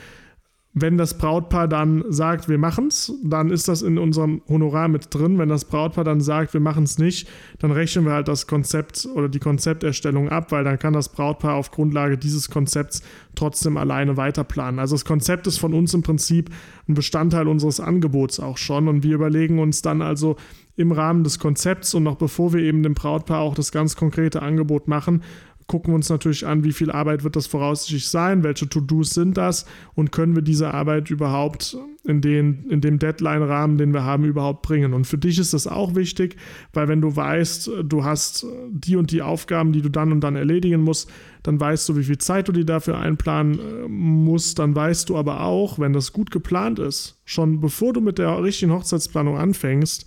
Wenn 0.77 0.97
das 0.97 1.17
Brautpaar 1.17 1.69
dann 1.69 2.03
sagt, 2.09 2.49
wir 2.49 2.57
machen 2.57 2.87
es, 2.87 3.13
dann 3.23 3.49
ist 3.49 3.69
das 3.69 3.81
in 3.81 3.97
unserem 3.97 4.41
Honorar 4.49 4.89
mit 4.89 5.07
drin. 5.09 5.39
Wenn 5.39 5.47
das 5.47 5.63
Brautpaar 5.63 6.03
dann 6.03 6.19
sagt, 6.19 6.53
wir 6.53 6.59
machen 6.59 6.83
es 6.83 6.97
nicht, 6.97 7.29
dann 7.59 7.71
rechnen 7.71 8.03
wir 8.03 8.11
halt 8.11 8.27
das 8.27 8.45
Konzept 8.45 9.07
oder 9.15 9.29
die 9.29 9.39
Konzepterstellung 9.39 10.27
ab, 10.27 10.51
weil 10.51 10.65
dann 10.65 10.77
kann 10.77 10.91
das 10.91 11.07
Brautpaar 11.07 11.55
auf 11.55 11.71
Grundlage 11.71 12.17
dieses 12.17 12.49
Konzepts 12.49 13.01
trotzdem 13.35 13.77
alleine 13.77 14.17
weiterplanen. 14.17 14.81
Also 14.81 14.95
das 14.95 15.05
Konzept 15.05 15.47
ist 15.47 15.59
von 15.59 15.73
uns 15.73 15.93
im 15.93 16.03
Prinzip 16.03 16.49
ein 16.89 16.93
Bestandteil 16.93 17.47
unseres 17.47 17.79
Angebots 17.79 18.41
auch 18.41 18.57
schon 18.57 18.89
und 18.89 19.01
wir 19.01 19.15
überlegen 19.15 19.59
uns 19.59 19.81
dann 19.81 20.01
also 20.01 20.35
im 20.75 20.91
Rahmen 20.91 21.23
des 21.23 21.39
Konzepts 21.39 21.93
und 21.93 22.03
noch 22.03 22.17
bevor 22.17 22.51
wir 22.51 22.59
eben 22.59 22.83
dem 22.83 22.95
Brautpaar 22.95 23.39
auch 23.39 23.55
das 23.55 23.71
ganz 23.71 23.95
konkrete 23.95 24.41
Angebot 24.41 24.89
machen, 24.89 25.23
gucken 25.67 25.91
wir 25.91 25.95
uns 25.95 26.09
natürlich 26.09 26.45
an, 26.45 26.63
wie 26.63 26.73
viel 26.73 26.91
Arbeit 26.91 27.23
wird 27.23 27.35
das 27.35 27.47
voraussichtlich 27.47 28.07
sein, 28.07 28.43
welche 28.43 28.69
To-Dos 28.69 29.11
sind 29.11 29.35
das 29.35 29.65
und 29.95 30.11
können 30.11 30.35
wir 30.35 30.43
diese 30.43 30.73
Arbeit 30.73 31.09
überhaupt 31.09 31.77
in, 32.03 32.21
den, 32.21 32.65
in 32.69 32.81
dem 32.81 32.99
Deadline-Rahmen, 32.99 33.77
den 33.77 33.93
wir 33.93 34.03
haben, 34.03 34.25
überhaupt 34.25 34.61
bringen. 34.61 34.93
Und 34.93 35.05
für 35.05 35.17
dich 35.17 35.39
ist 35.39 35.53
das 35.53 35.65
auch 35.65 35.95
wichtig, 35.95 36.35
weil 36.73 36.87
wenn 36.87 37.01
du 37.01 37.15
weißt, 37.15 37.71
du 37.83 38.03
hast 38.03 38.45
die 38.69 38.95
und 38.95 39.11
die 39.11 39.23
Aufgaben, 39.23 39.71
die 39.71 39.81
du 39.81 39.89
dann 39.89 40.11
und 40.11 40.21
dann 40.21 40.35
erledigen 40.35 40.81
musst, 40.81 41.09
dann 41.41 41.59
weißt 41.59 41.89
du, 41.89 41.97
wie 41.97 42.03
viel 42.03 42.17
Zeit 42.17 42.47
du 42.47 42.51
dir 42.51 42.65
dafür 42.65 42.99
einplanen 42.99 43.59
äh, 43.59 43.87
musst. 43.87 44.59
Dann 44.59 44.75
weißt 44.75 45.09
du 45.09 45.17
aber 45.17 45.41
auch, 45.41 45.79
wenn 45.79 45.93
das 45.93 46.13
gut 46.13 46.31
geplant 46.31 46.79
ist, 46.79 47.19
schon 47.25 47.59
bevor 47.59 47.93
du 47.93 48.01
mit 48.01 48.19
der 48.19 48.41
richtigen 48.41 48.71
Hochzeitsplanung 48.71 49.37
anfängst, 49.37 50.05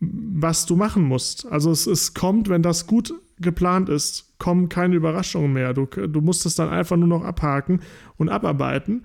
was 0.00 0.66
du 0.66 0.76
machen 0.76 1.04
musst. 1.04 1.46
Also 1.50 1.70
es, 1.70 1.86
es 1.86 2.14
kommt, 2.14 2.48
wenn 2.48 2.62
das 2.62 2.86
gut 2.86 3.14
geplant 3.38 3.88
ist, 3.88 4.33
kommen 4.44 4.68
keine 4.68 4.94
Überraschungen 4.94 5.54
mehr. 5.54 5.72
Du, 5.72 5.86
du 5.86 6.20
musst 6.20 6.44
es 6.44 6.54
dann 6.54 6.68
einfach 6.68 6.98
nur 6.98 7.08
noch 7.08 7.24
abhaken 7.24 7.80
und 8.18 8.28
abarbeiten. 8.28 9.00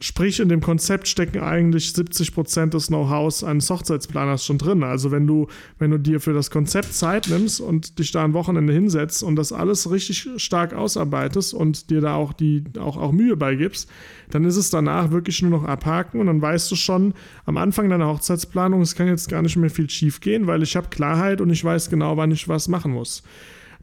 Sprich, 0.00 0.40
in 0.40 0.48
dem 0.48 0.60
Konzept 0.60 1.06
stecken 1.06 1.38
eigentlich 1.38 1.92
70 1.92 2.34
Prozent 2.34 2.74
des 2.74 2.88
Know-hows 2.88 3.44
eines 3.44 3.70
Hochzeitsplaners 3.70 4.44
schon 4.44 4.58
drin. 4.58 4.82
Also 4.82 5.12
wenn 5.12 5.28
du, 5.28 5.46
wenn 5.78 5.92
du 5.92 5.98
dir 6.00 6.18
für 6.18 6.32
das 6.32 6.50
Konzept 6.50 6.92
Zeit 6.92 7.28
nimmst 7.28 7.60
und 7.60 8.00
dich 8.00 8.10
da 8.10 8.24
ein 8.24 8.32
Wochenende 8.32 8.72
hinsetzt 8.72 9.22
und 9.22 9.36
das 9.36 9.52
alles 9.52 9.92
richtig 9.92 10.28
stark 10.38 10.74
ausarbeitest 10.74 11.54
und 11.54 11.88
dir 11.88 12.00
da 12.00 12.16
auch 12.16 12.32
die 12.32 12.64
auch, 12.80 12.96
auch 12.96 13.12
Mühe 13.12 13.36
beigibst, 13.36 13.88
dann 14.30 14.44
ist 14.44 14.56
es 14.56 14.70
danach 14.70 15.12
wirklich 15.12 15.40
nur 15.40 15.52
noch 15.52 15.64
abhaken 15.64 16.18
und 16.20 16.26
dann 16.26 16.42
weißt 16.42 16.68
du 16.68 16.74
schon 16.74 17.14
am 17.44 17.58
Anfang 17.58 17.88
deiner 17.90 18.08
Hochzeitsplanung, 18.08 18.80
es 18.80 18.96
kann 18.96 19.06
jetzt 19.06 19.28
gar 19.28 19.42
nicht 19.42 19.56
mehr 19.56 19.70
viel 19.70 19.88
schief 19.88 20.18
gehen, 20.18 20.48
weil 20.48 20.64
ich 20.64 20.74
habe 20.74 20.88
Klarheit 20.88 21.40
und 21.40 21.50
ich 21.50 21.62
weiß 21.62 21.90
genau, 21.90 22.16
wann 22.16 22.32
ich 22.32 22.48
was 22.48 22.66
machen 22.66 22.90
muss. 22.90 23.22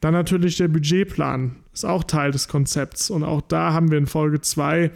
Dann 0.02 0.14
natürlich 0.14 0.58
der 0.58 0.68
Budgetplan 0.68 1.56
ist 1.74 1.86
auch 1.86 2.04
Teil 2.04 2.32
des 2.32 2.48
Konzepts 2.48 3.10
und 3.10 3.24
auch 3.24 3.42
da 3.42 3.74
haben 3.74 3.92
wir 3.92 3.98
in 3.98 4.08
Folge 4.08 4.42
2 4.42 4.92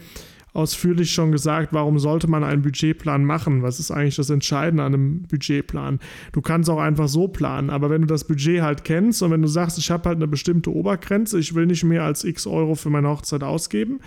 ausführlich 0.54 1.12
schon 1.12 1.32
gesagt, 1.32 1.74
warum 1.74 2.00
sollte 2.00 2.28
man 2.28 2.44
einen 2.44 2.62
Budgetplan 2.62 3.24
machen? 3.24 3.62
Was 3.62 3.80
ist 3.80 3.92
eigentlich 3.92 4.16
das 4.16 4.30
Entscheidende 4.30 4.84
an 4.84 4.94
einem 4.94 5.24
Budgetplan? 5.24 6.00
Du 6.32 6.42
kannst 6.42 6.70
auch 6.70 6.80
einfach 6.80 7.08
so 7.08 7.28
planen, 7.28 7.70
aber 7.70 7.90
wenn 7.90 8.02
du 8.02 8.08
das 8.08 8.24
Budget 8.26 8.62
halt 8.62 8.84
kennst 8.84 9.22
und 9.22 9.32
wenn 9.32 9.42
du 9.42 9.48
sagst, 9.48 9.78
ich 9.78 9.92
habe 9.92 10.10
halt 10.10 10.18
eine 10.18 10.28
bestimmte 10.28 10.74
Obergrenze, 10.74 11.40
ich 11.40 11.54
will 11.56 11.66
nicht 11.66 11.84
mehr 11.84 12.04
als 12.04 12.24
x 12.24 12.48
Euro 12.48 12.76
für 12.76 12.90
meine 12.90 13.10
Hochzeit 13.10 13.44
ausgeben, 13.44 14.00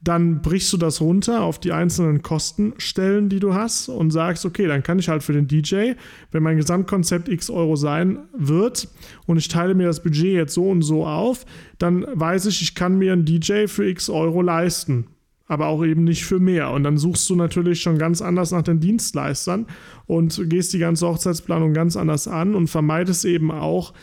dann 0.00 0.42
brichst 0.42 0.72
du 0.72 0.76
das 0.76 1.00
runter 1.00 1.42
auf 1.42 1.58
die 1.58 1.72
einzelnen 1.72 2.22
Kostenstellen, 2.22 3.28
die 3.28 3.40
du 3.40 3.54
hast 3.54 3.88
und 3.88 4.10
sagst, 4.10 4.44
okay, 4.44 4.66
dann 4.66 4.82
kann 4.82 4.98
ich 4.98 5.08
halt 5.08 5.22
für 5.22 5.32
den 5.32 5.48
DJ, 5.48 5.92
wenn 6.30 6.42
mein 6.42 6.56
Gesamtkonzept 6.56 7.28
x 7.28 7.50
Euro 7.50 7.76
sein 7.76 8.18
wird 8.36 8.88
und 9.26 9.38
ich 9.38 9.48
teile 9.48 9.74
mir 9.74 9.86
das 9.86 10.02
Budget 10.02 10.34
jetzt 10.34 10.54
so 10.54 10.68
und 10.68 10.82
so 10.82 11.06
auf, 11.06 11.46
dann 11.78 12.06
weiß 12.12 12.46
ich, 12.46 12.62
ich 12.62 12.74
kann 12.74 12.98
mir 12.98 13.12
einen 13.12 13.24
DJ 13.24 13.66
für 13.66 13.88
x 13.88 14.08
Euro 14.08 14.42
leisten 14.42 15.06
aber 15.46 15.66
auch 15.68 15.84
eben 15.84 16.04
nicht 16.04 16.24
für 16.24 16.40
mehr. 16.40 16.70
Und 16.72 16.82
dann 16.82 16.98
suchst 16.98 17.28
du 17.30 17.36
natürlich 17.36 17.80
schon 17.80 17.98
ganz 17.98 18.20
anders 18.20 18.50
nach 18.50 18.62
den 18.62 18.80
Dienstleistern 18.80 19.66
und 20.06 20.40
gehst 20.48 20.72
die 20.72 20.78
ganze 20.78 21.06
Hochzeitsplanung 21.06 21.72
ganz 21.72 21.96
anders 21.96 22.26
an 22.26 22.54
und 22.54 22.68
vermeidest 22.68 23.24
eben 23.24 23.50
auch 23.50 23.94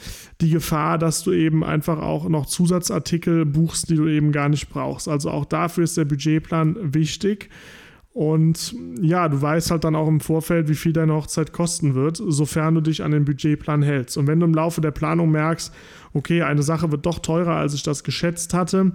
die 0.41 0.49
Gefahr, 0.49 0.97
dass 0.97 1.23
du 1.23 1.31
eben 1.31 1.63
einfach 1.63 2.01
auch 2.01 2.29
noch 2.29 2.45
Zusatzartikel 2.45 3.45
buchst, 3.45 3.89
die 3.89 3.95
du 3.95 4.07
eben 4.07 4.31
gar 4.31 4.49
nicht 4.49 4.69
brauchst. 4.69 5.07
Also 5.07 5.29
auch 5.31 5.45
dafür 5.45 5.83
ist 5.83 5.97
der 5.97 6.05
Budgetplan 6.05 6.93
wichtig. 6.93 7.49
Und 8.13 8.75
ja, 9.01 9.27
du 9.27 9.41
weißt 9.41 9.71
halt 9.71 9.83
dann 9.83 9.95
auch 9.95 10.07
im 10.07 10.19
Vorfeld, 10.19 10.69
wie 10.69 10.75
viel 10.75 10.93
deine 10.93 11.13
Hochzeit 11.13 11.51
kosten 11.51 11.95
wird, 11.95 12.21
sofern 12.23 12.75
du 12.75 12.81
dich 12.81 13.03
an 13.03 13.11
den 13.11 13.25
Budgetplan 13.25 13.81
hältst. 13.81 14.17
Und 14.17 14.27
wenn 14.27 14.39
du 14.39 14.45
im 14.45 14.53
Laufe 14.53 14.81
der 14.81 14.91
Planung 14.91 15.31
merkst, 15.31 15.73
okay, 16.13 16.43
eine 16.43 16.61
Sache 16.61 16.91
wird 16.91 17.07
doch 17.07 17.17
teurer, 17.19 17.55
als 17.55 17.73
ich 17.73 17.81
das 17.81 18.03
geschätzt 18.03 18.53
hatte, 18.53 18.91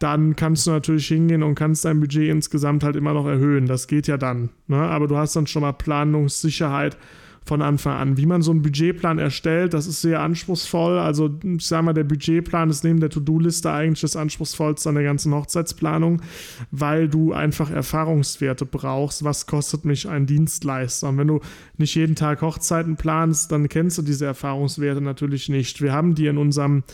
dann 0.00 0.34
kannst 0.34 0.66
du 0.66 0.70
natürlich 0.70 1.06
hingehen 1.08 1.42
und 1.42 1.54
kannst 1.54 1.84
dein 1.84 2.00
Budget 2.00 2.30
insgesamt 2.30 2.82
halt 2.82 2.96
immer 2.96 3.12
noch 3.12 3.26
erhöhen. 3.26 3.66
Das 3.66 3.86
geht 3.86 4.06
ja 4.06 4.16
dann. 4.16 4.48
Ne? 4.66 4.78
Aber 4.78 5.06
du 5.06 5.16
hast 5.16 5.36
dann 5.36 5.46
schon 5.46 5.62
mal 5.62 5.72
Planungssicherheit 5.72 6.96
von 7.44 7.60
Anfang 7.62 7.96
an. 7.96 8.16
Wie 8.16 8.26
man 8.26 8.40
so 8.40 8.50
einen 8.50 8.62
Budgetplan 8.62 9.18
erstellt, 9.18 9.74
das 9.74 9.86
ist 9.86 10.00
sehr 10.00 10.20
anspruchsvoll. 10.20 10.98
Also 10.98 11.38
ich 11.42 11.66
sage 11.66 11.84
mal, 11.84 11.92
der 11.92 12.04
Budgetplan 12.04 12.70
ist 12.70 12.82
neben 12.82 13.00
der 13.00 13.10
To-Do-Liste 13.10 13.70
eigentlich 13.70 14.00
das 14.00 14.16
anspruchsvollste 14.16 14.88
an 14.88 14.94
der 14.94 15.04
ganzen 15.04 15.34
Hochzeitsplanung, 15.34 16.22
weil 16.70 17.08
du 17.08 17.32
einfach 17.34 17.70
Erfahrungswerte 17.70 18.64
brauchst. 18.64 19.22
Was 19.22 19.46
kostet 19.46 19.84
mich 19.84 20.08
ein 20.08 20.26
Dienstleister? 20.26 21.10
Und 21.10 21.18
wenn 21.18 21.28
du 21.28 21.40
nicht 21.76 21.94
jeden 21.94 22.14
Tag 22.14 22.40
Hochzeiten 22.40 22.96
planst, 22.96 23.52
dann 23.52 23.68
kennst 23.68 23.98
du 23.98 24.02
diese 24.02 24.26
Erfahrungswerte 24.26 25.02
natürlich 25.02 25.50
nicht. 25.50 25.82
Wir 25.82 25.92
haben 25.92 26.14
die 26.14 26.26
in 26.26 26.38
unserem 26.38 26.84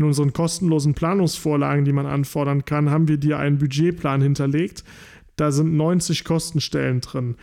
in 0.00 0.06
unseren 0.06 0.32
kostenlosen 0.32 0.94
Planungsvorlagen, 0.94 1.84
die 1.84 1.92
man 1.92 2.06
anfordern 2.06 2.64
kann, 2.64 2.90
haben 2.90 3.06
wir 3.06 3.18
dir 3.18 3.38
einen 3.38 3.58
Budgetplan 3.58 4.22
hinterlegt. 4.22 4.82
Da 5.36 5.52
sind 5.52 5.76
90 5.76 6.24
Kostenstellen 6.24 7.02
drin. 7.02 7.36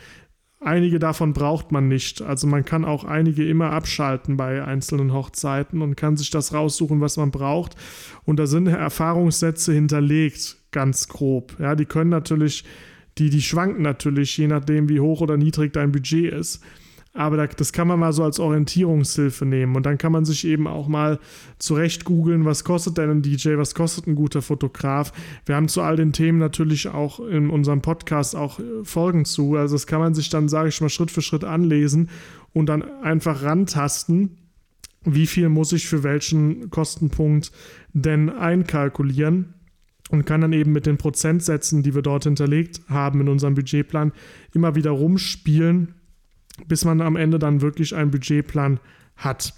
Einige 0.59 0.97
davon 0.97 1.33
braucht 1.33 1.71
man 1.71 1.87
nicht. 1.87 2.23
Also 2.23 2.47
man 2.47 2.65
kann 2.65 2.83
auch 2.83 3.03
einige 3.03 3.47
immer 3.47 3.71
abschalten 3.73 4.37
bei 4.37 4.65
einzelnen 4.65 5.13
Hochzeiten 5.13 5.83
und 5.83 5.95
kann 5.95 6.17
sich 6.17 6.31
das 6.31 6.51
raussuchen, 6.51 6.99
was 6.99 7.17
man 7.17 7.29
braucht. 7.29 7.75
Und 8.25 8.39
da 8.39 8.47
sind 8.47 8.65
Erfahrungssätze 8.65 9.71
hinterlegt, 9.71 10.57
ganz 10.71 11.07
grob. 11.07 11.55
Ja, 11.59 11.75
die 11.75 11.85
können 11.85 12.09
natürlich, 12.09 12.63
die, 13.19 13.29
die 13.29 13.43
schwanken 13.43 13.83
natürlich, 13.83 14.35
je 14.35 14.47
nachdem, 14.47 14.89
wie 14.89 14.99
hoch 14.99 15.21
oder 15.21 15.37
niedrig 15.37 15.73
dein 15.73 15.91
Budget 15.91 16.33
ist. 16.33 16.63
Aber 17.17 17.47
das 17.47 17.73
kann 17.73 17.87
man 17.87 17.99
mal 17.99 18.13
so 18.13 18.23
als 18.23 18.39
Orientierungshilfe 18.39 19.43
nehmen. 19.43 19.75
Und 19.75 19.87
dann 19.87 19.97
kann 19.97 20.11
man 20.11 20.23
sich 20.23 20.45
eben 20.45 20.67
auch 20.67 20.87
mal 20.87 21.19
zurecht 21.57 22.05
googeln, 22.05 22.45
was 22.45 22.63
kostet 22.63 22.99
denn 22.99 23.09
ein 23.09 23.21
DJ, 23.23 23.57
was 23.57 23.73
kostet 23.73 24.05
ein 24.05 24.13
guter 24.13 24.43
Fotograf. 24.43 25.11
Wir 25.47 25.55
haben 25.55 25.67
zu 25.67 25.81
all 25.81 25.95
den 25.95 26.13
Themen 26.13 26.37
natürlich 26.37 26.89
auch 26.89 27.19
in 27.19 27.49
unserem 27.49 27.81
Podcast 27.81 28.35
auch 28.35 28.59
äh, 28.59 28.63
Folgen 28.83 29.25
zu. 29.25 29.55
Also 29.55 29.73
das 29.73 29.87
kann 29.87 29.99
man 29.99 30.13
sich 30.13 30.29
dann, 30.29 30.47
sage 30.47 30.69
ich 30.69 30.79
mal, 30.79 30.89
Schritt 30.89 31.09
für 31.09 31.23
Schritt 31.23 31.43
anlesen 31.43 32.09
und 32.53 32.67
dann 32.67 32.83
einfach 33.01 33.41
rantasten, 33.41 34.37
wie 35.03 35.25
viel 35.25 35.49
muss 35.49 35.73
ich 35.73 35.87
für 35.87 36.03
welchen 36.03 36.69
Kostenpunkt 36.69 37.51
denn 37.93 38.29
einkalkulieren 38.29 39.55
und 40.11 40.25
kann 40.25 40.41
dann 40.41 40.53
eben 40.53 40.71
mit 40.71 40.85
den 40.85 40.97
Prozentsätzen, 40.97 41.81
die 41.81 41.95
wir 41.95 42.03
dort 42.03 42.25
hinterlegt 42.25 42.81
haben 42.89 43.21
in 43.21 43.27
unserem 43.27 43.55
Budgetplan, 43.55 44.11
immer 44.53 44.75
wieder 44.75 44.91
rumspielen 44.91 45.95
bis 46.67 46.85
man 46.85 47.01
am 47.01 47.15
Ende 47.15 47.39
dann 47.39 47.61
wirklich 47.61 47.95
einen 47.95 48.11
Budgetplan 48.11 48.79
hat. 49.15 49.53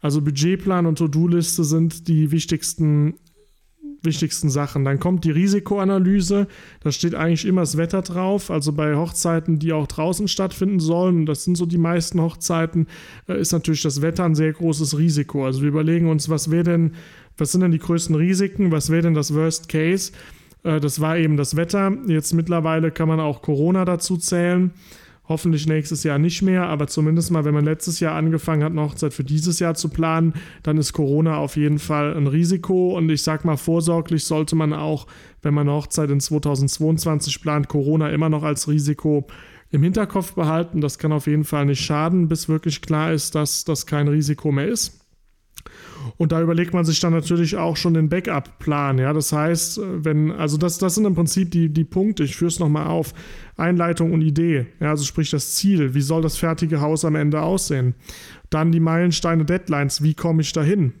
Also 0.00 0.20
Budgetplan 0.20 0.86
und 0.86 0.98
To-Do-Liste 0.98 1.64
sind 1.64 2.08
die 2.08 2.30
wichtigsten, 2.30 3.14
wichtigsten 4.02 4.50
Sachen. 4.50 4.84
Dann 4.84 5.00
kommt 5.00 5.24
die 5.24 5.30
Risikoanalyse. 5.30 6.46
Da 6.80 6.92
steht 6.92 7.14
eigentlich 7.14 7.46
immer 7.46 7.62
das 7.62 7.78
Wetter 7.78 8.02
drauf. 8.02 8.50
Also 8.50 8.72
bei 8.72 8.96
Hochzeiten, 8.96 9.58
die 9.58 9.72
auch 9.72 9.86
draußen 9.86 10.28
stattfinden 10.28 10.78
sollen, 10.78 11.24
das 11.24 11.44
sind 11.44 11.56
so 11.56 11.64
die 11.64 11.78
meisten 11.78 12.20
Hochzeiten, 12.20 12.86
äh, 13.28 13.40
ist 13.40 13.52
natürlich 13.52 13.82
das 13.82 14.02
Wetter 14.02 14.24
ein 14.24 14.34
sehr 14.34 14.52
großes 14.52 14.98
Risiko. 14.98 15.46
Also 15.46 15.62
wir 15.62 15.68
überlegen 15.68 16.10
uns, 16.10 16.28
was 16.28 16.50
wäre 16.50 16.64
denn, 16.64 16.92
was 17.38 17.52
sind 17.52 17.62
denn 17.62 17.72
die 17.72 17.78
größten 17.78 18.14
Risiken, 18.14 18.70
was 18.72 18.90
wäre 18.90 19.02
denn 19.02 19.14
das 19.14 19.32
Worst 19.32 19.70
Case? 19.70 20.12
Äh, 20.64 20.80
das 20.80 21.00
war 21.00 21.16
eben 21.16 21.36
das 21.36 21.56
Wetter. 21.56 21.96
Jetzt 22.08 22.34
mittlerweile 22.34 22.90
kann 22.90 23.08
man 23.08 23.20
auch 23.20 23.40
Corona 23.40 23.84
dazu 23.84 24.16
zählen. 24.16 24.72
Hoffentlich 25.26 25.66
nächstes 25.66 26.02
Jahr 26.02 26.18
nicht 26.18 26.42
mehr, 26.42 26.66
aber 26.68 26.86
zumindest 26.86 27.30
mal, 27.30 27.46
wenn 27.46 27.54
man 27.54 27.64
letztes 27.64 27.98
Jahr 27.98 28.14
angefangen 28.14 28.62
hat, 28.62 28.72
eine 28.72 28.82
Hochzeit 28.82 29.14
für 29.14 29.24
dieses 29.24 29.58
Jahr 29.58 29.74
zu 29.74 29.88
planen, 29.88 30.34
dann 30.62 30.76
ist 30.76 30.92
Corona 30.92 31.38
auf 31.38 31.56
jeden 31.56 31.78
Fall 31.78 32.14
ein 32.14 32.26
Risiko. 32.26 32.94
Und 32.94 33.08
ich 33.08 33.22
sag 33.22 33.44
mal, 33.44 33.56
vorsorglich 33.56 34.24
sollte 34.24 34.54
man 34.54 34.74
auch, 34.74 35.06
wenn 35.40 35.54
man 35.54 35.66
eine 35.66 35.76
Hochzeit 35.78 36.10
in 36.10 36.20
2022 36.20 37.40
plant, 37.40 37.68
Corona 37.68 38.10
immer 38.10 38.28
noch 38.28 38.42
als 38.42 38.68
Risiko 38.68 39.26
im 39.70 39.82
Hinterkopf 39.82 40.34
behalten. 40.34 40.82
Das 40.82 40.98
kann 40.98 41.12
auf 41.12 41.26
jeden 41.26 41.44
Fall 41.44 41.64
nicht 41.64 41.82
schaden, 41.82 42.28
bis 42.28 42.50
wirklich 42.50 42.82
klar 42.82 43.12
ist, 43.12 43.34
dass 43.34 43.64
das 43.64 43.86
kein 43.86 44.08
Risiko 44.08 44.52
mehr 44.52 44.68
ist. 44.68 45.03
Und 46.16 46.32
da 46.32 46.40
überlegt 46.40 46.74
man 46.74 46.84
sich 46.84 47.00
dann 47.00 47.12
natürlich 47.12 47.56
auch 47.56 47.76
schon 47.76 47.94
den 47.94 48.08
Backup-Plan. 48.08 48.98
Ja, 48.98 49.12
das 49.12 49.32
heißt, 49.32 49.80
wenn, 49.82 50.30
also 50.32 50.56
das, 50.56 50.78
das 50.78 50.94
sind 50.94 51.04
im 51.04 51.14
Prinzip 51.14 51.50
die, 51.50 51.68
die 51.68 51.84
Punkte, 51.84 52.24
ich 52.24 52.36
führe 52.36 52.50
es 52.50 52.58
nochmal 52.58 52.86
auf. 52.86 53.14
Einleitung 53.56 54.12
und 54.12 54.22
Idee, 54.22 54.66
ja, 54.80 54.90
also 54.90 55.04
sprich 55.04 55.30
das 55.30 55.54
Ziel, 55.54 55.94
wie 55.94 56.00
soll 56.00 56.22
das 56.22 56.36
fertige 56.36 56.80
Haus 56.80 57.04
am 57.04 57.14
Ende 57.14 57.40
aussehen? 57.40 57.94
Dann 58.50 58.72
die 58.72 58.80
Meilensteine, 58.80 59.44
Deadlines, 59.44 60.02
wie 60.02 60.14
komme 60.14 60.42
ich 60.42 60.52
dahin? 60.52 60.92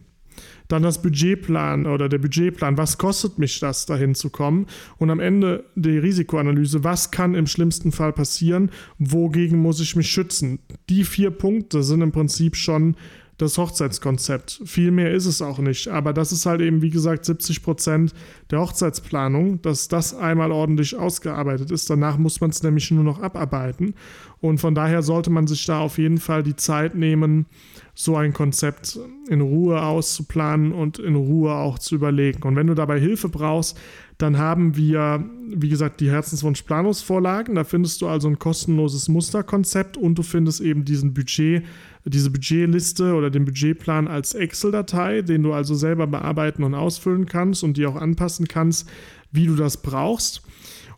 Dann 0.68 0.82
das 0.82 1.02
Budgetplan 1.02 1.86
oder 1.86 2.08
der 2.08 2.18
Budgetplan, 2.18 2.78
was 2.78 2.96
kostet 2.96 3.38
mich 3.38 3.60
das, 3.60 3.86
dahin 3.86 4.14
zu 4.14 4.30
kommen? 4.30 4.66
Und 4.96 5.10
am 5.10 5.20
Ende 5.20 5.64
die 5.74 5.98
Risikoanalyse, 5.98 6.84
was 6.84 7.10
kann 7.10 7.34
im 7.34 7.46
schlimmsten 7.46 7.92
Fall 7.92 8.12
passieren? 8.12 8.70
Wogegen 8.98 9.58
muss 9.58 9.80
ich 9.80 9.94
mich 9.94 10.10
schützen? 10.10 10.60
Die 10.88 11.04
vier 11.04 11.30
Punkte 11.30 11.82
sind 11.82 12.00
im 12.00 12.12
Prinzip 12.12 12.56
schon 12.56 12.96
das 13.38 13.58
Hochzeitskonzept. 13.58 14.60
Viel 14.64 14.90
mehr 14.90 15.12
ist 15.12 15.26
es 15.26 15.42
auch 15.42 15.58
nicht. 15.58 15.88
Aber 15.88 16.12
das 16.12 16.32
ist 16.32 16.46
halt 16.46 16.60
eben, 16.60 16.82
wie 16.82 16.90
gesagt, 16.90 17.24
70 17.24 17.62
Prozent 17.62 18.14
der 18.50 18.60
Hochzeitsplanung, 18.60 19.60
dass 19.62 19.88
das 19.88 20.14
einmal 20.14 20.52
ordentlich 20.52 20.96
ausgearbeitet 20.96 21.70
ist. 21.70 21.90
Danach 21.90 22.16
muss 22.16 22.40
man 22.40 22.50
es 22.50 22.62
nämlich 22.62 22.90
nur 22.90 23.04
noch 23.04 23.20
abarbeiten. 23.20 23.94
Und 24.40 24.58
von 24.58 24.74
daher 24.74 25.02
sollte 25.02 25.30
man 25.30 25.46
sich 25.46 25.64
da 25.66 25.80
auf 25.80 25.98
jeden 25.98 26.18
Fall 26.18 26.42
die 26.42 26.56
Zeit 26.56 26.94
nehmen, 26.94 27.46
so 27.94 28.16
ein 28.16 28.32
Konzept 28.32 28.98
in 29.28 29.40
Ruhe 29.40 29.82
auszuplanen 29.82 30.72
und 30.72 30.98
in 30.98 31.14
Ruhe 31.14 31.54
auch 31.54 31.78
zu 31.78 31.94
überlegen. 31.94 32.42
Und 32.42 32.56
wenn 32.56 32.66
du 32.66 32.74
dabei 32.74 32.98
Hilfe 32.98 33.28
brauchst, 33.28 33.78
dann 34.18 34.38
haben 34.38 34.76
wir, 34.76 35.24
wie 35.48 35.68
gesagt, 35.68 36.00
die 36.00 36.10
Herzenswunsch-Planungsvorlagen. 36.10 37.54
Da 37.54 37.64
findest 37.64 38.00
du 38.00 38.08
also 38.08 38.28
ein 38.28 38.38
kostenloses 38.38 39.08
Musterkonzept 39.08 39.96
und 39.96 40.16
du 40.16 40.22
findest 40.22 40.60
eben 40.60 40.84
diesen 40.84 41.14
Budget, 41.14 41.64
diese 42.04 42.30
Budgetliste 42.30 43.14
oder 43.14 43.30
den 43.30 43.44
Budgetplan 43.44 44.08
als 44.08 44.34
Excel-Datei, 44.34 45.22
den 45.22 45.42
du 45.42 45.52
also 45.52 45.74
selber 45.74 46.06
bearbeiten 46.06 46.62
und 46.62 46.74
ausfüllen 46.74 47.26
kannst 47.26 47.64
und 47.64 47.76
die 47.76 47.86
auch 47.86 47.96
anpassen 47.96 48.46
kannst, 48.46 48.88
wie 49.32 49.46
du 49.46 49.56
das 49.56 49.82
brauchst. 49.82 50.42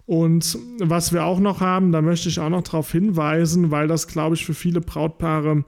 Und 0.06 0.56
was 0.78 1.12
wir 1.12 1.24
auch 1.24 1.40
noch 1.40 1.60
haben, 1.60 1.90
da 1.90 2.00
möchte 2.00 2.28
ich 2.28 2.38
auch 2.38 2.48
noch 2.48 2.62
darauf 2.62 2.92
hinweisen, 2.92 3.72
weil 3.72 3.88
das, 3.88 4.06
glaube 4.06 4.36
ich, 4.36 4.46
für 4.46 4.54
viele 4.54 4.80
Brautpaare 4.80 5.64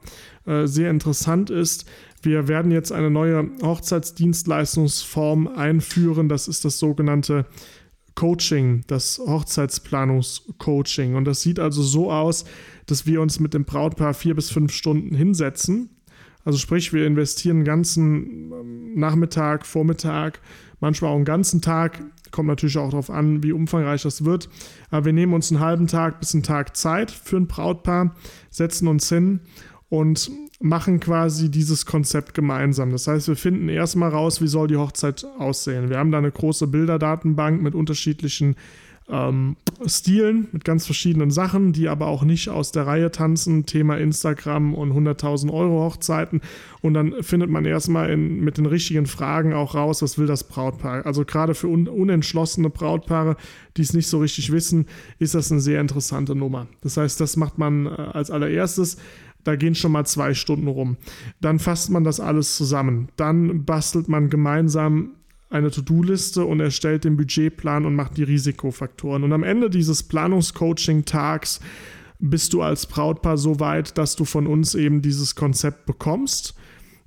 äh, 0.49 0.67
sehr 0.67 0.91
interessant 0.91 1.51
ist. 1.51 1.85
Wir 2.23 2.49
werden 2.49 2.73
jetzt 2.73 2.91
eine 2.91 3.11
neue 3.11 3.51
Hochzeitsdienstleistungsform 3.63 5.47
einführen. 5.49 6.29
Das 6.29 6.49
ist 6.49 6.65
das 6.65 6.79
sogenannte 6.79 7.47
Coaching, 8.15 8.83
das 8.87 9.21
Hochzeitsplanungscoaching. 9.25 11.15
Und 11.15 11.25
das 11.25 11.43
sieht 11.43 11.61
also 11.61 11.83
so 11.83 12.11
aus, 12.11 12.45
dass 12.87 13.07
wir 13.07 13.21
uns 13.21 13.39
mit 13.39 13.55
dem 13.55 13.65
Brautpaar 13.65 14.15
vier 14.15 14.35
bis 14.35 14.51
fünf 14.51 14.73
Stunden 14.73 15.15
hinsetzen. 15.15 15.91
Also 16.45 16.59
sprich, 16.59 16.93
wir 16.93 17.07
investieren 17.07 17.59
einen 17.59 17.65
ganzen 17.65 18.53
ähm, 18.53 18.95
Nachmittag, 18.95 19.67
Vormittag, 19.67 20.41
manchmal 20.81 21.13
auch 21.13 21.17
einen 21.17 21.25
ganzen 21.25 21.61
Tag 21.61 22.03
Kommt 22.31 22.49
natürlich 22.49 22.79
auch 22.79 22.91
darauf 22.91 23.11
an, 23.11 23.43
wie 23.43 23.53
umfangreich 23.53 24.03
das 24.03 24.25
wird. 24.25 24.49
Aber 24.91 25.07
wir 25.07 25.13
nehmen 25.13 25.35
uns 25.35 25.51
einen 25.51 25.61
halben 25.61 25.87
Tag 25.87 26.21
bis 26.21 26.35
einen 26.35 26.43
Tag 26.43 26.77
Zeit 26.77 27.11
für 27.11 27.37
ein 27.37 27.47
Brautpaar, 27.47 28.15
setzen 28.51 28.89
uns 28.89 29.09
hin 29.09 29.41
und 29.89 30.31
machen 30.61 31.01
quasi 31.01 31.51
dieses 31.51 31.87
Konzept 31.87 32.35
gemeinsam. 32.35 32.91
Das 32.91 33.07
heißt, 33.07 33.29
wir 33.29 33.37
finden 33.37 33.69
erstmal 33.69 34.11
raus, 34.11 34.43
wie 34.43 34.49
soll 34.49 34.69
die 34.69 34.77
Hochzeit 34.77 35.25
aussehen. 35.39 35.89
Wir 35.89 35.99
haben 35.99 36.11
da 36.11 36.19
eine 36.19 36.33
große 36.33 36.67
Bilderdatenbank 36.67 37.63
mit 37.63 37.75
unterschiedlichen 37.75 38.57
ähm, 39.11 39.57
Stilen 39.87 40.49
mit 40.53 40.65
ganz 40.65 40.85
verschiedenen 40.85 41.31
Sachen, 41.31 41.73
die 41.73 41.89
aber 41.89 42.07
auch 42.09 42.25
nicht 42.25 42.49
aus 42.49 42.73
der 42.73 42.87
Reihe 42.87 43.11
tanzen. 43.11 43.65
Thema 43.65 43.97
Instagram 43.97 44.75
und 44.75 44.93
100.000 44.93 45.53
Euro 45.53 45.85
Hochzeiten. 45.85 46.41
Und 46.83 46.95
dann 46.95 47.15
findet 47.23 47.51
man 47.51 47.65
erstmal 47.65 48.11
in, 48.11 48.41
mit 48.41 48.59
den 48.59 48.67
richtigen 48.67 49.07
Fragen 49.07 49.55
auch 49.55 49.75
raus, 49.75 50.03
was 50.03 50.19
will 50.19 50.27
das 50.27 50.45
Brautpaar. 50.45 51.07
Also 51.07 51.25
gerade 51.25 51.55
für 51.55 51.69
un, 51.69 51.89
unentschlossene 51.89 52.71
Brautpaare, 52.71 53.37
die 53.77 53.83
es 53.83 53.95
nicht 53.95 54.09
so 54.09 54.19
richtig 54.19 54.53
wissen, 54.53 54.87
ist 55.19 55.35
das 55.35 55.51
eine 55.51 55.61
sehr 55.61 55.81
interessante 55.81 56.35
Nummer. 56.35 56.67
Das 56.83 56.97
heißt, 56.97 57.21
das 57.21 57.37
macht 57.37 57.59
man 57.59 57.87
äh, 57.87 57.91
als 57.91 58.31
allererstes. 58.31 58.99
Da 59.45 59.57
gehen 59.57 59.75
schon 59.75 59.93
mal 59.93 60.05
zwei 60.05 60.35
Stunden 60.35 60.69
rum. 60.69 60.97
Dann 61.41 61.59
fasst 61.59 61.91
man 61.91 62.05
das 62.05 62.21
alles 62.21 62.57
zusammen. 62.57 63.09
Dann 63.17 63.65
bastelt 63.65 64.09
man 64.09 64.31
gemeinsam 64.31 65.13
eine 65.51 65.71
To-Do-Liste 65.71 66.45
und 66.45 66.61
erstellt 66.61 67.05
den 67.05 67.17
Budgetplan 67.17 67.87
und 67.87 67.95
macht 67.95 68.17
die 68.17 68.25
Risikofaktoren. 68.25 69.25
Und 69.25 69.33
am 69.33 69.43
Ende 69.43 69.71
dieses 69.71 70.03
Planungscoaching-Tags 70.03 71.61
bist 72.19 72.53
du 72.53 72.63
als 72.63 72.87
Brautpaar 72.87 73.39
so 73.39 73.61
weit, 73.61 73.97
dass 73.97 74.17
du 74.17 74.25
von 74.25 74.47
uns 74.47 74.75
eben 74.75 75.01
dieses 75.03 75.35
Konzept 75.35 75.87
bekommst 75.87 76.55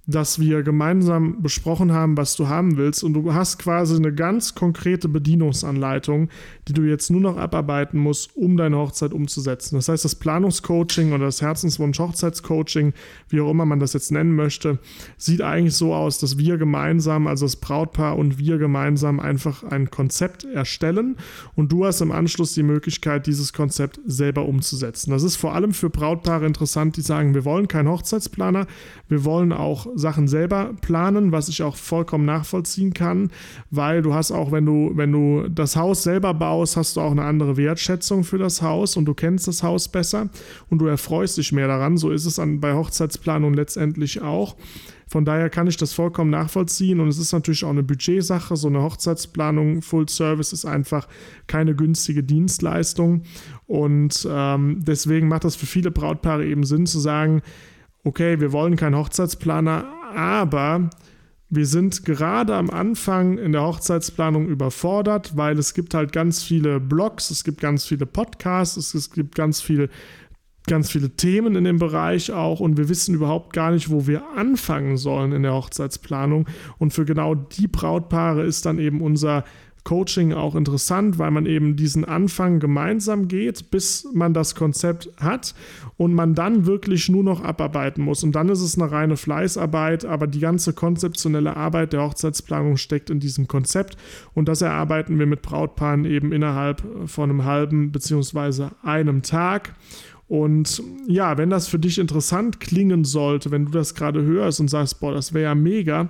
dass 0.08 0.40
wir 0.40 0.64
gemeinsam 0.64 1.42
besprochen 1.42 1.92
haben, 1.92 2.18
was 2.18 2.36
du 2.36 2.48
haben 2.48 2.78
willst. 2.78 3.04
Und 3.04 3.14
du 3.14 3.34
hast 3.34 3.60
quasi 3.60 3.96
eine 3.96 4.14
ganz 4.14 4.56
konkrete 4.56 5.08
Bedienungsanleitung, 5.08 6.30
die 6.68 6.74
du 6.74 6.84
jetzt 6.84 7.12
nur 7.12 7.22
noch 7.22 7.38
abarbeiten 7.38 8.00
musst, 8.00 8.36
um 8.36 8.58
deine 8.58 8.78
Hochzeit 8.78 9.14
umzusetzen. 9.14 9.76
Das 9.76 9.90
heißt, 9.90 10.04
das 10.04 10.16
Planungscoaching 10.16 11.14
oder 11.14 11.26
das 11.26 11.42
Herzenswunsch-Hochzeitscoaching, 11.42 12.94
wie 13.30 13.42
auch 13.42 13.52
immer 13.52 13.66
man 13.66 13.80
das 13.80 13.94
jetzt 13.94 14.12
nennen 14.12 14.36
möchte, 14.36 14.80
sieht 15.18 15.42
eigentlich 15.42 15.76
so 15.76 15.94
aus, 15.94 16.18
dass 16.18 16.38
wir 16.38 16.58
gemeinsam, 16.58 17.28
also 17.28 17.46
das 17.46 17.56
Brautpaar 17.56 18.18
und 18.18 18.40
wir 18.40 18.58
gemeinsam 18.58 19.20
einfach 19.20 19.64
ein 19.64 19.92
Konzept 19.92 20.46
erstellen 20.46 21.18
und 21.56 21.72
du 21.72 21.86
hast 21.86 22.02
im 22.02 22.12
Anschluss 22.12 22.54
die 22.54 22.64
Möglichkeit, 22.64 23.28
dieses 23.28 23.54
Konzept 23.54 24.00
selber 24.06 24.46
umzusetzen. 24.46 25.12
Das 25.12 25.24
ist 25.24 25.36
vor 25.36 25.54
allem 25.54 25.74
für 25.74 25.90
Brautpaare 25.90 26.46
interessant, 26.46 26.98
die 26.98 27.02
sagen, 27.02 27.34
wir 27.34 27.46
wollen 27.46 27.68
keinen 27.68 27.90
Hochzeitsplaner, 27.90 28.66
wir 29.08 29.26
wollen 29.26 29.52
auch 29.52 29.88
Sachen 29.96 30.28
selber 30.28 30.72
planen, 30.82 31.32
was 31.32 31.50
ich 31.50 31.64
auch 31.64 31.76
vollkommen 31.76 32.26
nachvollziehen 32.26 32.94
kann, 32.94 33.32
weil 33.70 34.02
du 34.02 34.14
hast 34.14 34.32
auch, 34.32 34.52
wenn 34.52 34.66
du, 34.66 34.92
wenn 34.96 35.12
du 35.12 35.48
das 35.50 35.76
Haus 35.76 36.04
selber 36.04 36.34
baust, 36.34 36.78
hast 36.78 36.96
du 36.96 37.02
auch 37.02 37.12
eine 37.12 37.24
andere 37.24 37.58
Wertschätzung 37.58 38.24
für 38.24 38.38
das 38.38 38.62
Haus 38.62 38.98
und 38.98 39.06
du 39.06 39.14
kennst 39.14 39.48
das 39.48 39.64
Haus 39.64 39.88
besser 39.88 40.30
und 40.70 40.80
du 40.80 40.88
erfreust 40.88 41.38
dich 41.38 41.52
mehr 41.52 41.68
daran. 41.68 41.98
So 41.98 42.12
ist 42.12 42.26
es 42.26 42.40
an, 42.40 42.60
bei 42.60 42.74
Hochzeitsplanung 42.74 43.54
letztendlich 43.54 44.22
auch. 44.22 44.56
Von 45.12 45.26
daher 45.26 45.50
kann 45.50 45.68
ich 45.68 45.76
das 45.76 45.92
vollkommen 45.92 46.30
nachvollziehen 46.30 47.02
und 47.02 47.10
es 47.10 47.18
ist 47.18 47.34
natürlich 47.34 47.66
auch 47.66 47.72
eine 47.72 47.84
Budgetsache. 47.84 48.56
So 48.56 48.70
eine 48.70 48.82
Hochzeitsplanung 48.82 49.82
Full 49.82 50.08
Service 50.08 50.54
ist 50.54 50.64
einfach 50.64 51.06
keine 51.48 51.76
günstige 51.76 52.24
Dienstleistung 52.24 53.24
und 53.68 54.26
ähm, 54.32 54.80
deswegen 54.80 55.28
macht 55.28 55.44
das 55.44 55.58
für 55.58 55.66
viele 55.66 55.92
Brautpaare 55.92 56.46
eben 56.46 56.64
Sinn 56.64 56.86
zu 56.86 56.98
sagen, 56.98 57.42
okay, 58.04 58.40
wir 58.40 58.52
wollen 58.52 58.76
keinen 58.76 58.96
Hochzeitsplaner, 58.96 59.86
aber 60.16 60.90
wir 61.54 61.66
sind 61.66 62.06
gerade 62.06 62.56
am 62.56 62.70
Anfang 62.70 63.38
in 63.38 63.52
der 63.52 63.64
Hochzeitsplanung 63.64 64.48
überfordert, 64.48 65.36
weil 65.36 65.60
es 65.60 65.74
gibt 65.74 65.94
halt 65.94 66.14
ganz 66.14 66.42
viele 66.42 66.80
Blogs, 66.80 67.30
es 67.30 67.44
gibt 67.44 67.60
ganz 67.60 67.86
viele 67.86 68.06
Podcasts, 68.06 68.94
es, 68.94 69.12
gibt 69.12 69.36
ganz 69.36 69.60
viele, 69.60 69.90
ganz 70.66 70.90
viele 70.90 71.10
Themen 71.10 71.58
in 71.58 71.66
dem 71.66 71.78
Bereich 71.78 72.32
auch 72.32 72.62
und 72.62 72.78
wir 72.78 72.88
wissen 72.88 73.14
überhaupt 73.14 73.52
gar 73.52 73.72
nicht, 73.72 73.90
wo 73.90 74.08
wir 74.08 74.24
anfangen 74.38 74.96
sollen 74.96 75.34
in 75.34 75.44
der 75.44 75.54
Hochzeitsplanung. 75.54 76.48
Und 76.78 76.94
für 76.94 77.04
genau 77.04 77.36
die 77.36 77.68
Brautpaare 77.68 78.44
ist 78.44 78.66
dann 78.66 78.80
eben 78.80 79.02
unser 79.02 79.44
Coaching 79.84 80.34
auch 80.34 80.56
interessant, 80.56 81.18
weil 81.18 81.32
man 81.32 81.46
eben 81.46 81.76
diesen 81.76 82.06
Anfang 82.06 82.60
gemeinsam 82.60 83.28
geht, 83.28 83.72
bis 83.72 84.08
man 84.14 84.34
das 84.34 84.54
Konzept 84.54 85.10
hat 85.18 85.56
und 85.98 86.14
man 86.14 86.36
dann 86.36 86.66
wirklich 86.66 87.10
nur 87.10 87.24
noch 87.24 87.44
abarbeiten 87.44 88.04
muss. 88.04 88.24
Und 88.24 88.34
dann 88.34 88.50
ist 88.50 88.62
es 88.62 88.78
eine 88.78 88.92
reine 88.92 89.18
Fleißarbeit, 89.18 90.06
aber 90.06 90.28
die 90.28 90.40
ganze 90.40 90.74
konzeptionelle 90.74 91.58
Arbeit 91.58 91.94
der 91.94 92.04
Hochzeitsplanung 92.04 92.78
steckt 92.78 93.10
in 93.10 93.20
diesem 93.20 93.48
Konzept 93.48 93.98
und 94.34 94.48
das 94.48 94.62
erarbeiten 94.62 95.18
wir 95.18 95.26
mit 95.26 95.42
Brautpaaren 95.42 96.06
eben 96.06 96.32
innerhalb 96.32 96.84
von 97.08 97.30
einem 97.30 97.46
halben 97.46 97.92
bzw. 97.92 98.70
einem 98.84 99.24
Tag. 99.24 99.74
Und 100.32 100.82
ja, 101.10 101.38
wenn 101.38 101.50
das 101.50 101.68
für 101.68 101.78
dich 101.78 102.00
interessant 102.00 102.62
klingen 102.62 103.04
sollte, 103.04 103.52
wenn 103.52 103.66
du 103.66 103.72
das 103.72 103.96
gerade 103.96 104.24
hörst 104.24 104.62
und 104.62 104.70
sagst, 104.70 105.02
boah, 105.02 105.14
das 105.14 105.34
wäre 105.34 105.44
ja 105.44 105.56
mega, 105.56 106.08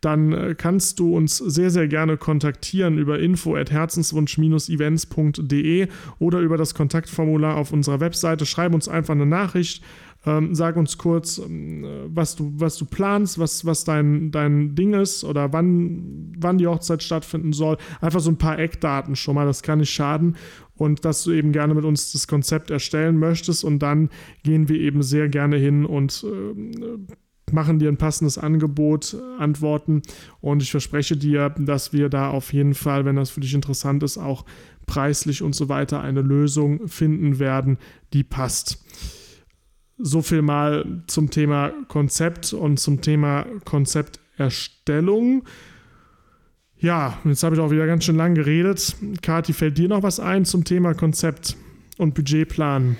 dann 0.00 0.32
äh, 0.32 0.56
kannst 0.58 0.98
du 0.98 1.14
uns 1.14 1.36
sehr, 1.36 1.70
sehr 1.70 1.86
gerne 1.86 2.16
kontaktieren 2.16 2.98
über 2.98 3.20
info 3.20 3.54
at 3.54 3.70
herzenswunsch-events.de 3.70 5.86
oder 6.18 6.40
über 6.40 6.56
das 6.56 6.74
Kontaktformular 6.74 7.56
auf 7.56 7.72
unserer 7.72 8.00
Webseite. 8.00 8.44
Schreib 8.44 8.74
uns 8.74 8.88
einfach 8.88 9.14
eine 9.14 9.26
Nachricht. 9.26 9.84
Ähm, 10.26 10.54
sag 10.54 10.76
uns 10.76 10.98
kurz, 10.98 11.38
ähm, 11.38 11.86
was, 12.08 12.36
du, 12.36 12.52
was 12.56 12.76
du 12.76 12.84
planst, 12.84 13.38
was, 13.38 13.64
was 13.64 13.84
dein, 13.84 14.30
dein 14.32 14.74
Ding 14.74 14.92
ist 14.92 15.24
oder 15.24 15.54
wann, 15.54 16.34
wann 16.36 16.58
die 16.58 16.66
Hochzeit 16.66 17.02
stattfinden 17.02 17.54
soll. 17.54 17.78
Einfach 18.02 18.20
so 18.20 18.30
ein 18.30 18.36
paar 18.36 18.58
Eckdaten 18.58 19.16
schon 19.16 19.36
mal, 19.36 19.46
das 19.46 19.62
kann 19.62 19.78
nicht 19.78 19.92
schaden 19.92 20.36
und 20.80 21.04
dass 21.04 21.24
du 21.24 21.32
eben 21.32 21.52
gerne 21.52 21.74
mit 21.74 21.84
uns 21.84 22.10
das 22.12 22.26
Konzept 22.26 22.70
erstellen 22.70 23.18
möchtest 23.18 23.64
und 23.64 23.80
dann 23.80 24.08
gehen 24.42 24.70
wir 24.70 24.80
eben 24.80 25.02
sehr 25.02 25.28
gerne 25.28 25.58
hin 25.58 25.84
und 25.84 26.24
äh, 26.24 27.52
machen 27.52 27.78
dir 27.78 27.90
ein 27.90 27.98
passendes 27.98 28.38
Angebot, 28.38 29.14
antworten 29.38 30.00
und 30.40 30.62
ich 30.62 30.70
verspreche 30.70 31.18
dir, 31.18 31.50
dass 31.50 31.92
wir 31.92 32.08
da 32.08 32.30
auf 32.30 32.54
jeden 32.54 32.72
Fall, 32.72 33.04
wenn 33.04 33.16
das 33.16 33.28
für 33.28 33.40
dich 33.40 33.52
interessant 33.52 34.02
ist, 34.02 34.16
auch 34.16 34.46
preislich 34.86 35.42
und 35.42 35.54
so 35.54 35.68
weiter 35.68 36.00
eine 36.00 36.22
Lösung 36.22 36.88
finden 36.88 37.38
werden, 37.38 37.76
die 38.14 38.24
passt. 38.24 38.82
So 39.98 40.22
viel 40.22 40.40
mal 40.40 41.02
zum 41.08 41.28
Thema 41.28 41.74
Konzept 41.88 42.54
und 42.54 42.80
zum 42.80 43.02
Thema 43.02 43.44
Konzepterstellung. 43.66 45.44
Ja, 46.80 47.18
jetzt 47.24 47.42
habe 47.42 47.54
ich 47.54 47.60
auch 47.60 47.70
wieder 47.70 47.86
ganz 47.86 48.04
schön 48.04 48.16
lang 48.16 48.34
geredet. 48.34 48.96
Kathi, 49.20 49.52
fällt 49.52 49.76
dir 49.76 49.88
noch 49.88 50.02
was 50.02 50.18
ein 50.18 50.46
zum 50.46 50.64
Thema 50.64 50.94
Konzept 50.94 51.56
und 51.98 52.14
Budgetplan? 52.14 52.96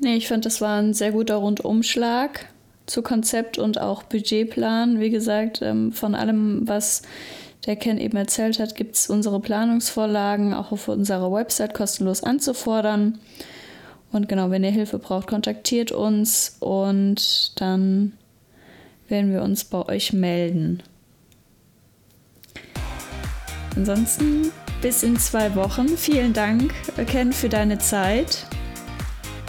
Nee, 0.00 0.16
ich 0.16 0.28
fand, 0.28 0.46
das 0.46 0.60
war 0.60 0.80
ein 0.80 0.94
sehr 0.94 1.10
guter 1.10 1.36
Rundumschlag 1.36 2.46
zu 2.86 3.02
Konzept 3.02 3.58
und 3.58 3.80
auch 3.80 4.04
Budgetplan. 4.04 5.00
Wie 5.00 5.10
gesagt, 5.10 5.60
ähm, 5.60 5.92
von 5.92 6.14
allem, 6.14 6.68
was 6.68 7.02
der 7.66 7.74
Ken 7.76 7.98
eben 7.98 8.16
erzählt 8.16 8.60
hat, 8.60 8.76
gibt 8.76 8.94
es 8.94 9.08
unsere 9.08 9.40
Planungsvorlagen 9.40 10.54
auch 10.54 10.70
auf 10.70 10.86
unserer 10.86 11.32
Website 11.32 11.74
kostenlos 11.74 12.22
anzufordern. 12.22 13.18
Und 14.12 14.28
genau, 14.28 14.50
wenn 14.50 14.62
ihr 14.62 14.70
Hilfe 14.70 15.00
braucht, 15.00 15.26
kontaktiert 15.26 15.90
uns 15.90 16.58
und 16.60 17.60
dann 17.60 18.12
werden 19.08 19.32
wir 19.32 19.42
uns 19.42 19.64
bei 19.64 19.84
euch 19.88 20.12
melden. 20.12 20.82
Ansonsten 23.76 24.52
bis 24.80 25.02
in 25.02 25.18
zwei 25.18 25.54
Wochen. 25.54 25.88
Vielen 25.96 26.32
Dank, 26.32 26.72
Ken, 27.06 27.32
für 27.32 27.48
deine 27.48 27.78
Zeit. 27.78 28.46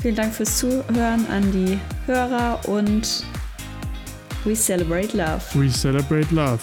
Vielen 0.01 0.15
Dank 0.15 0.33
fürs 0.33 0.57
Zuhören 0.57 1.25
an 1.29 1.51
die 1.51 1.79
Hörer 2.05 2.59
und 2.67 3.23
We 4.45 4.55
celebrate 4.55 5.17
love. 5.17 5.41
We 5.55 5.69
celebrate 5.69 6.33
love. 6.33 6.59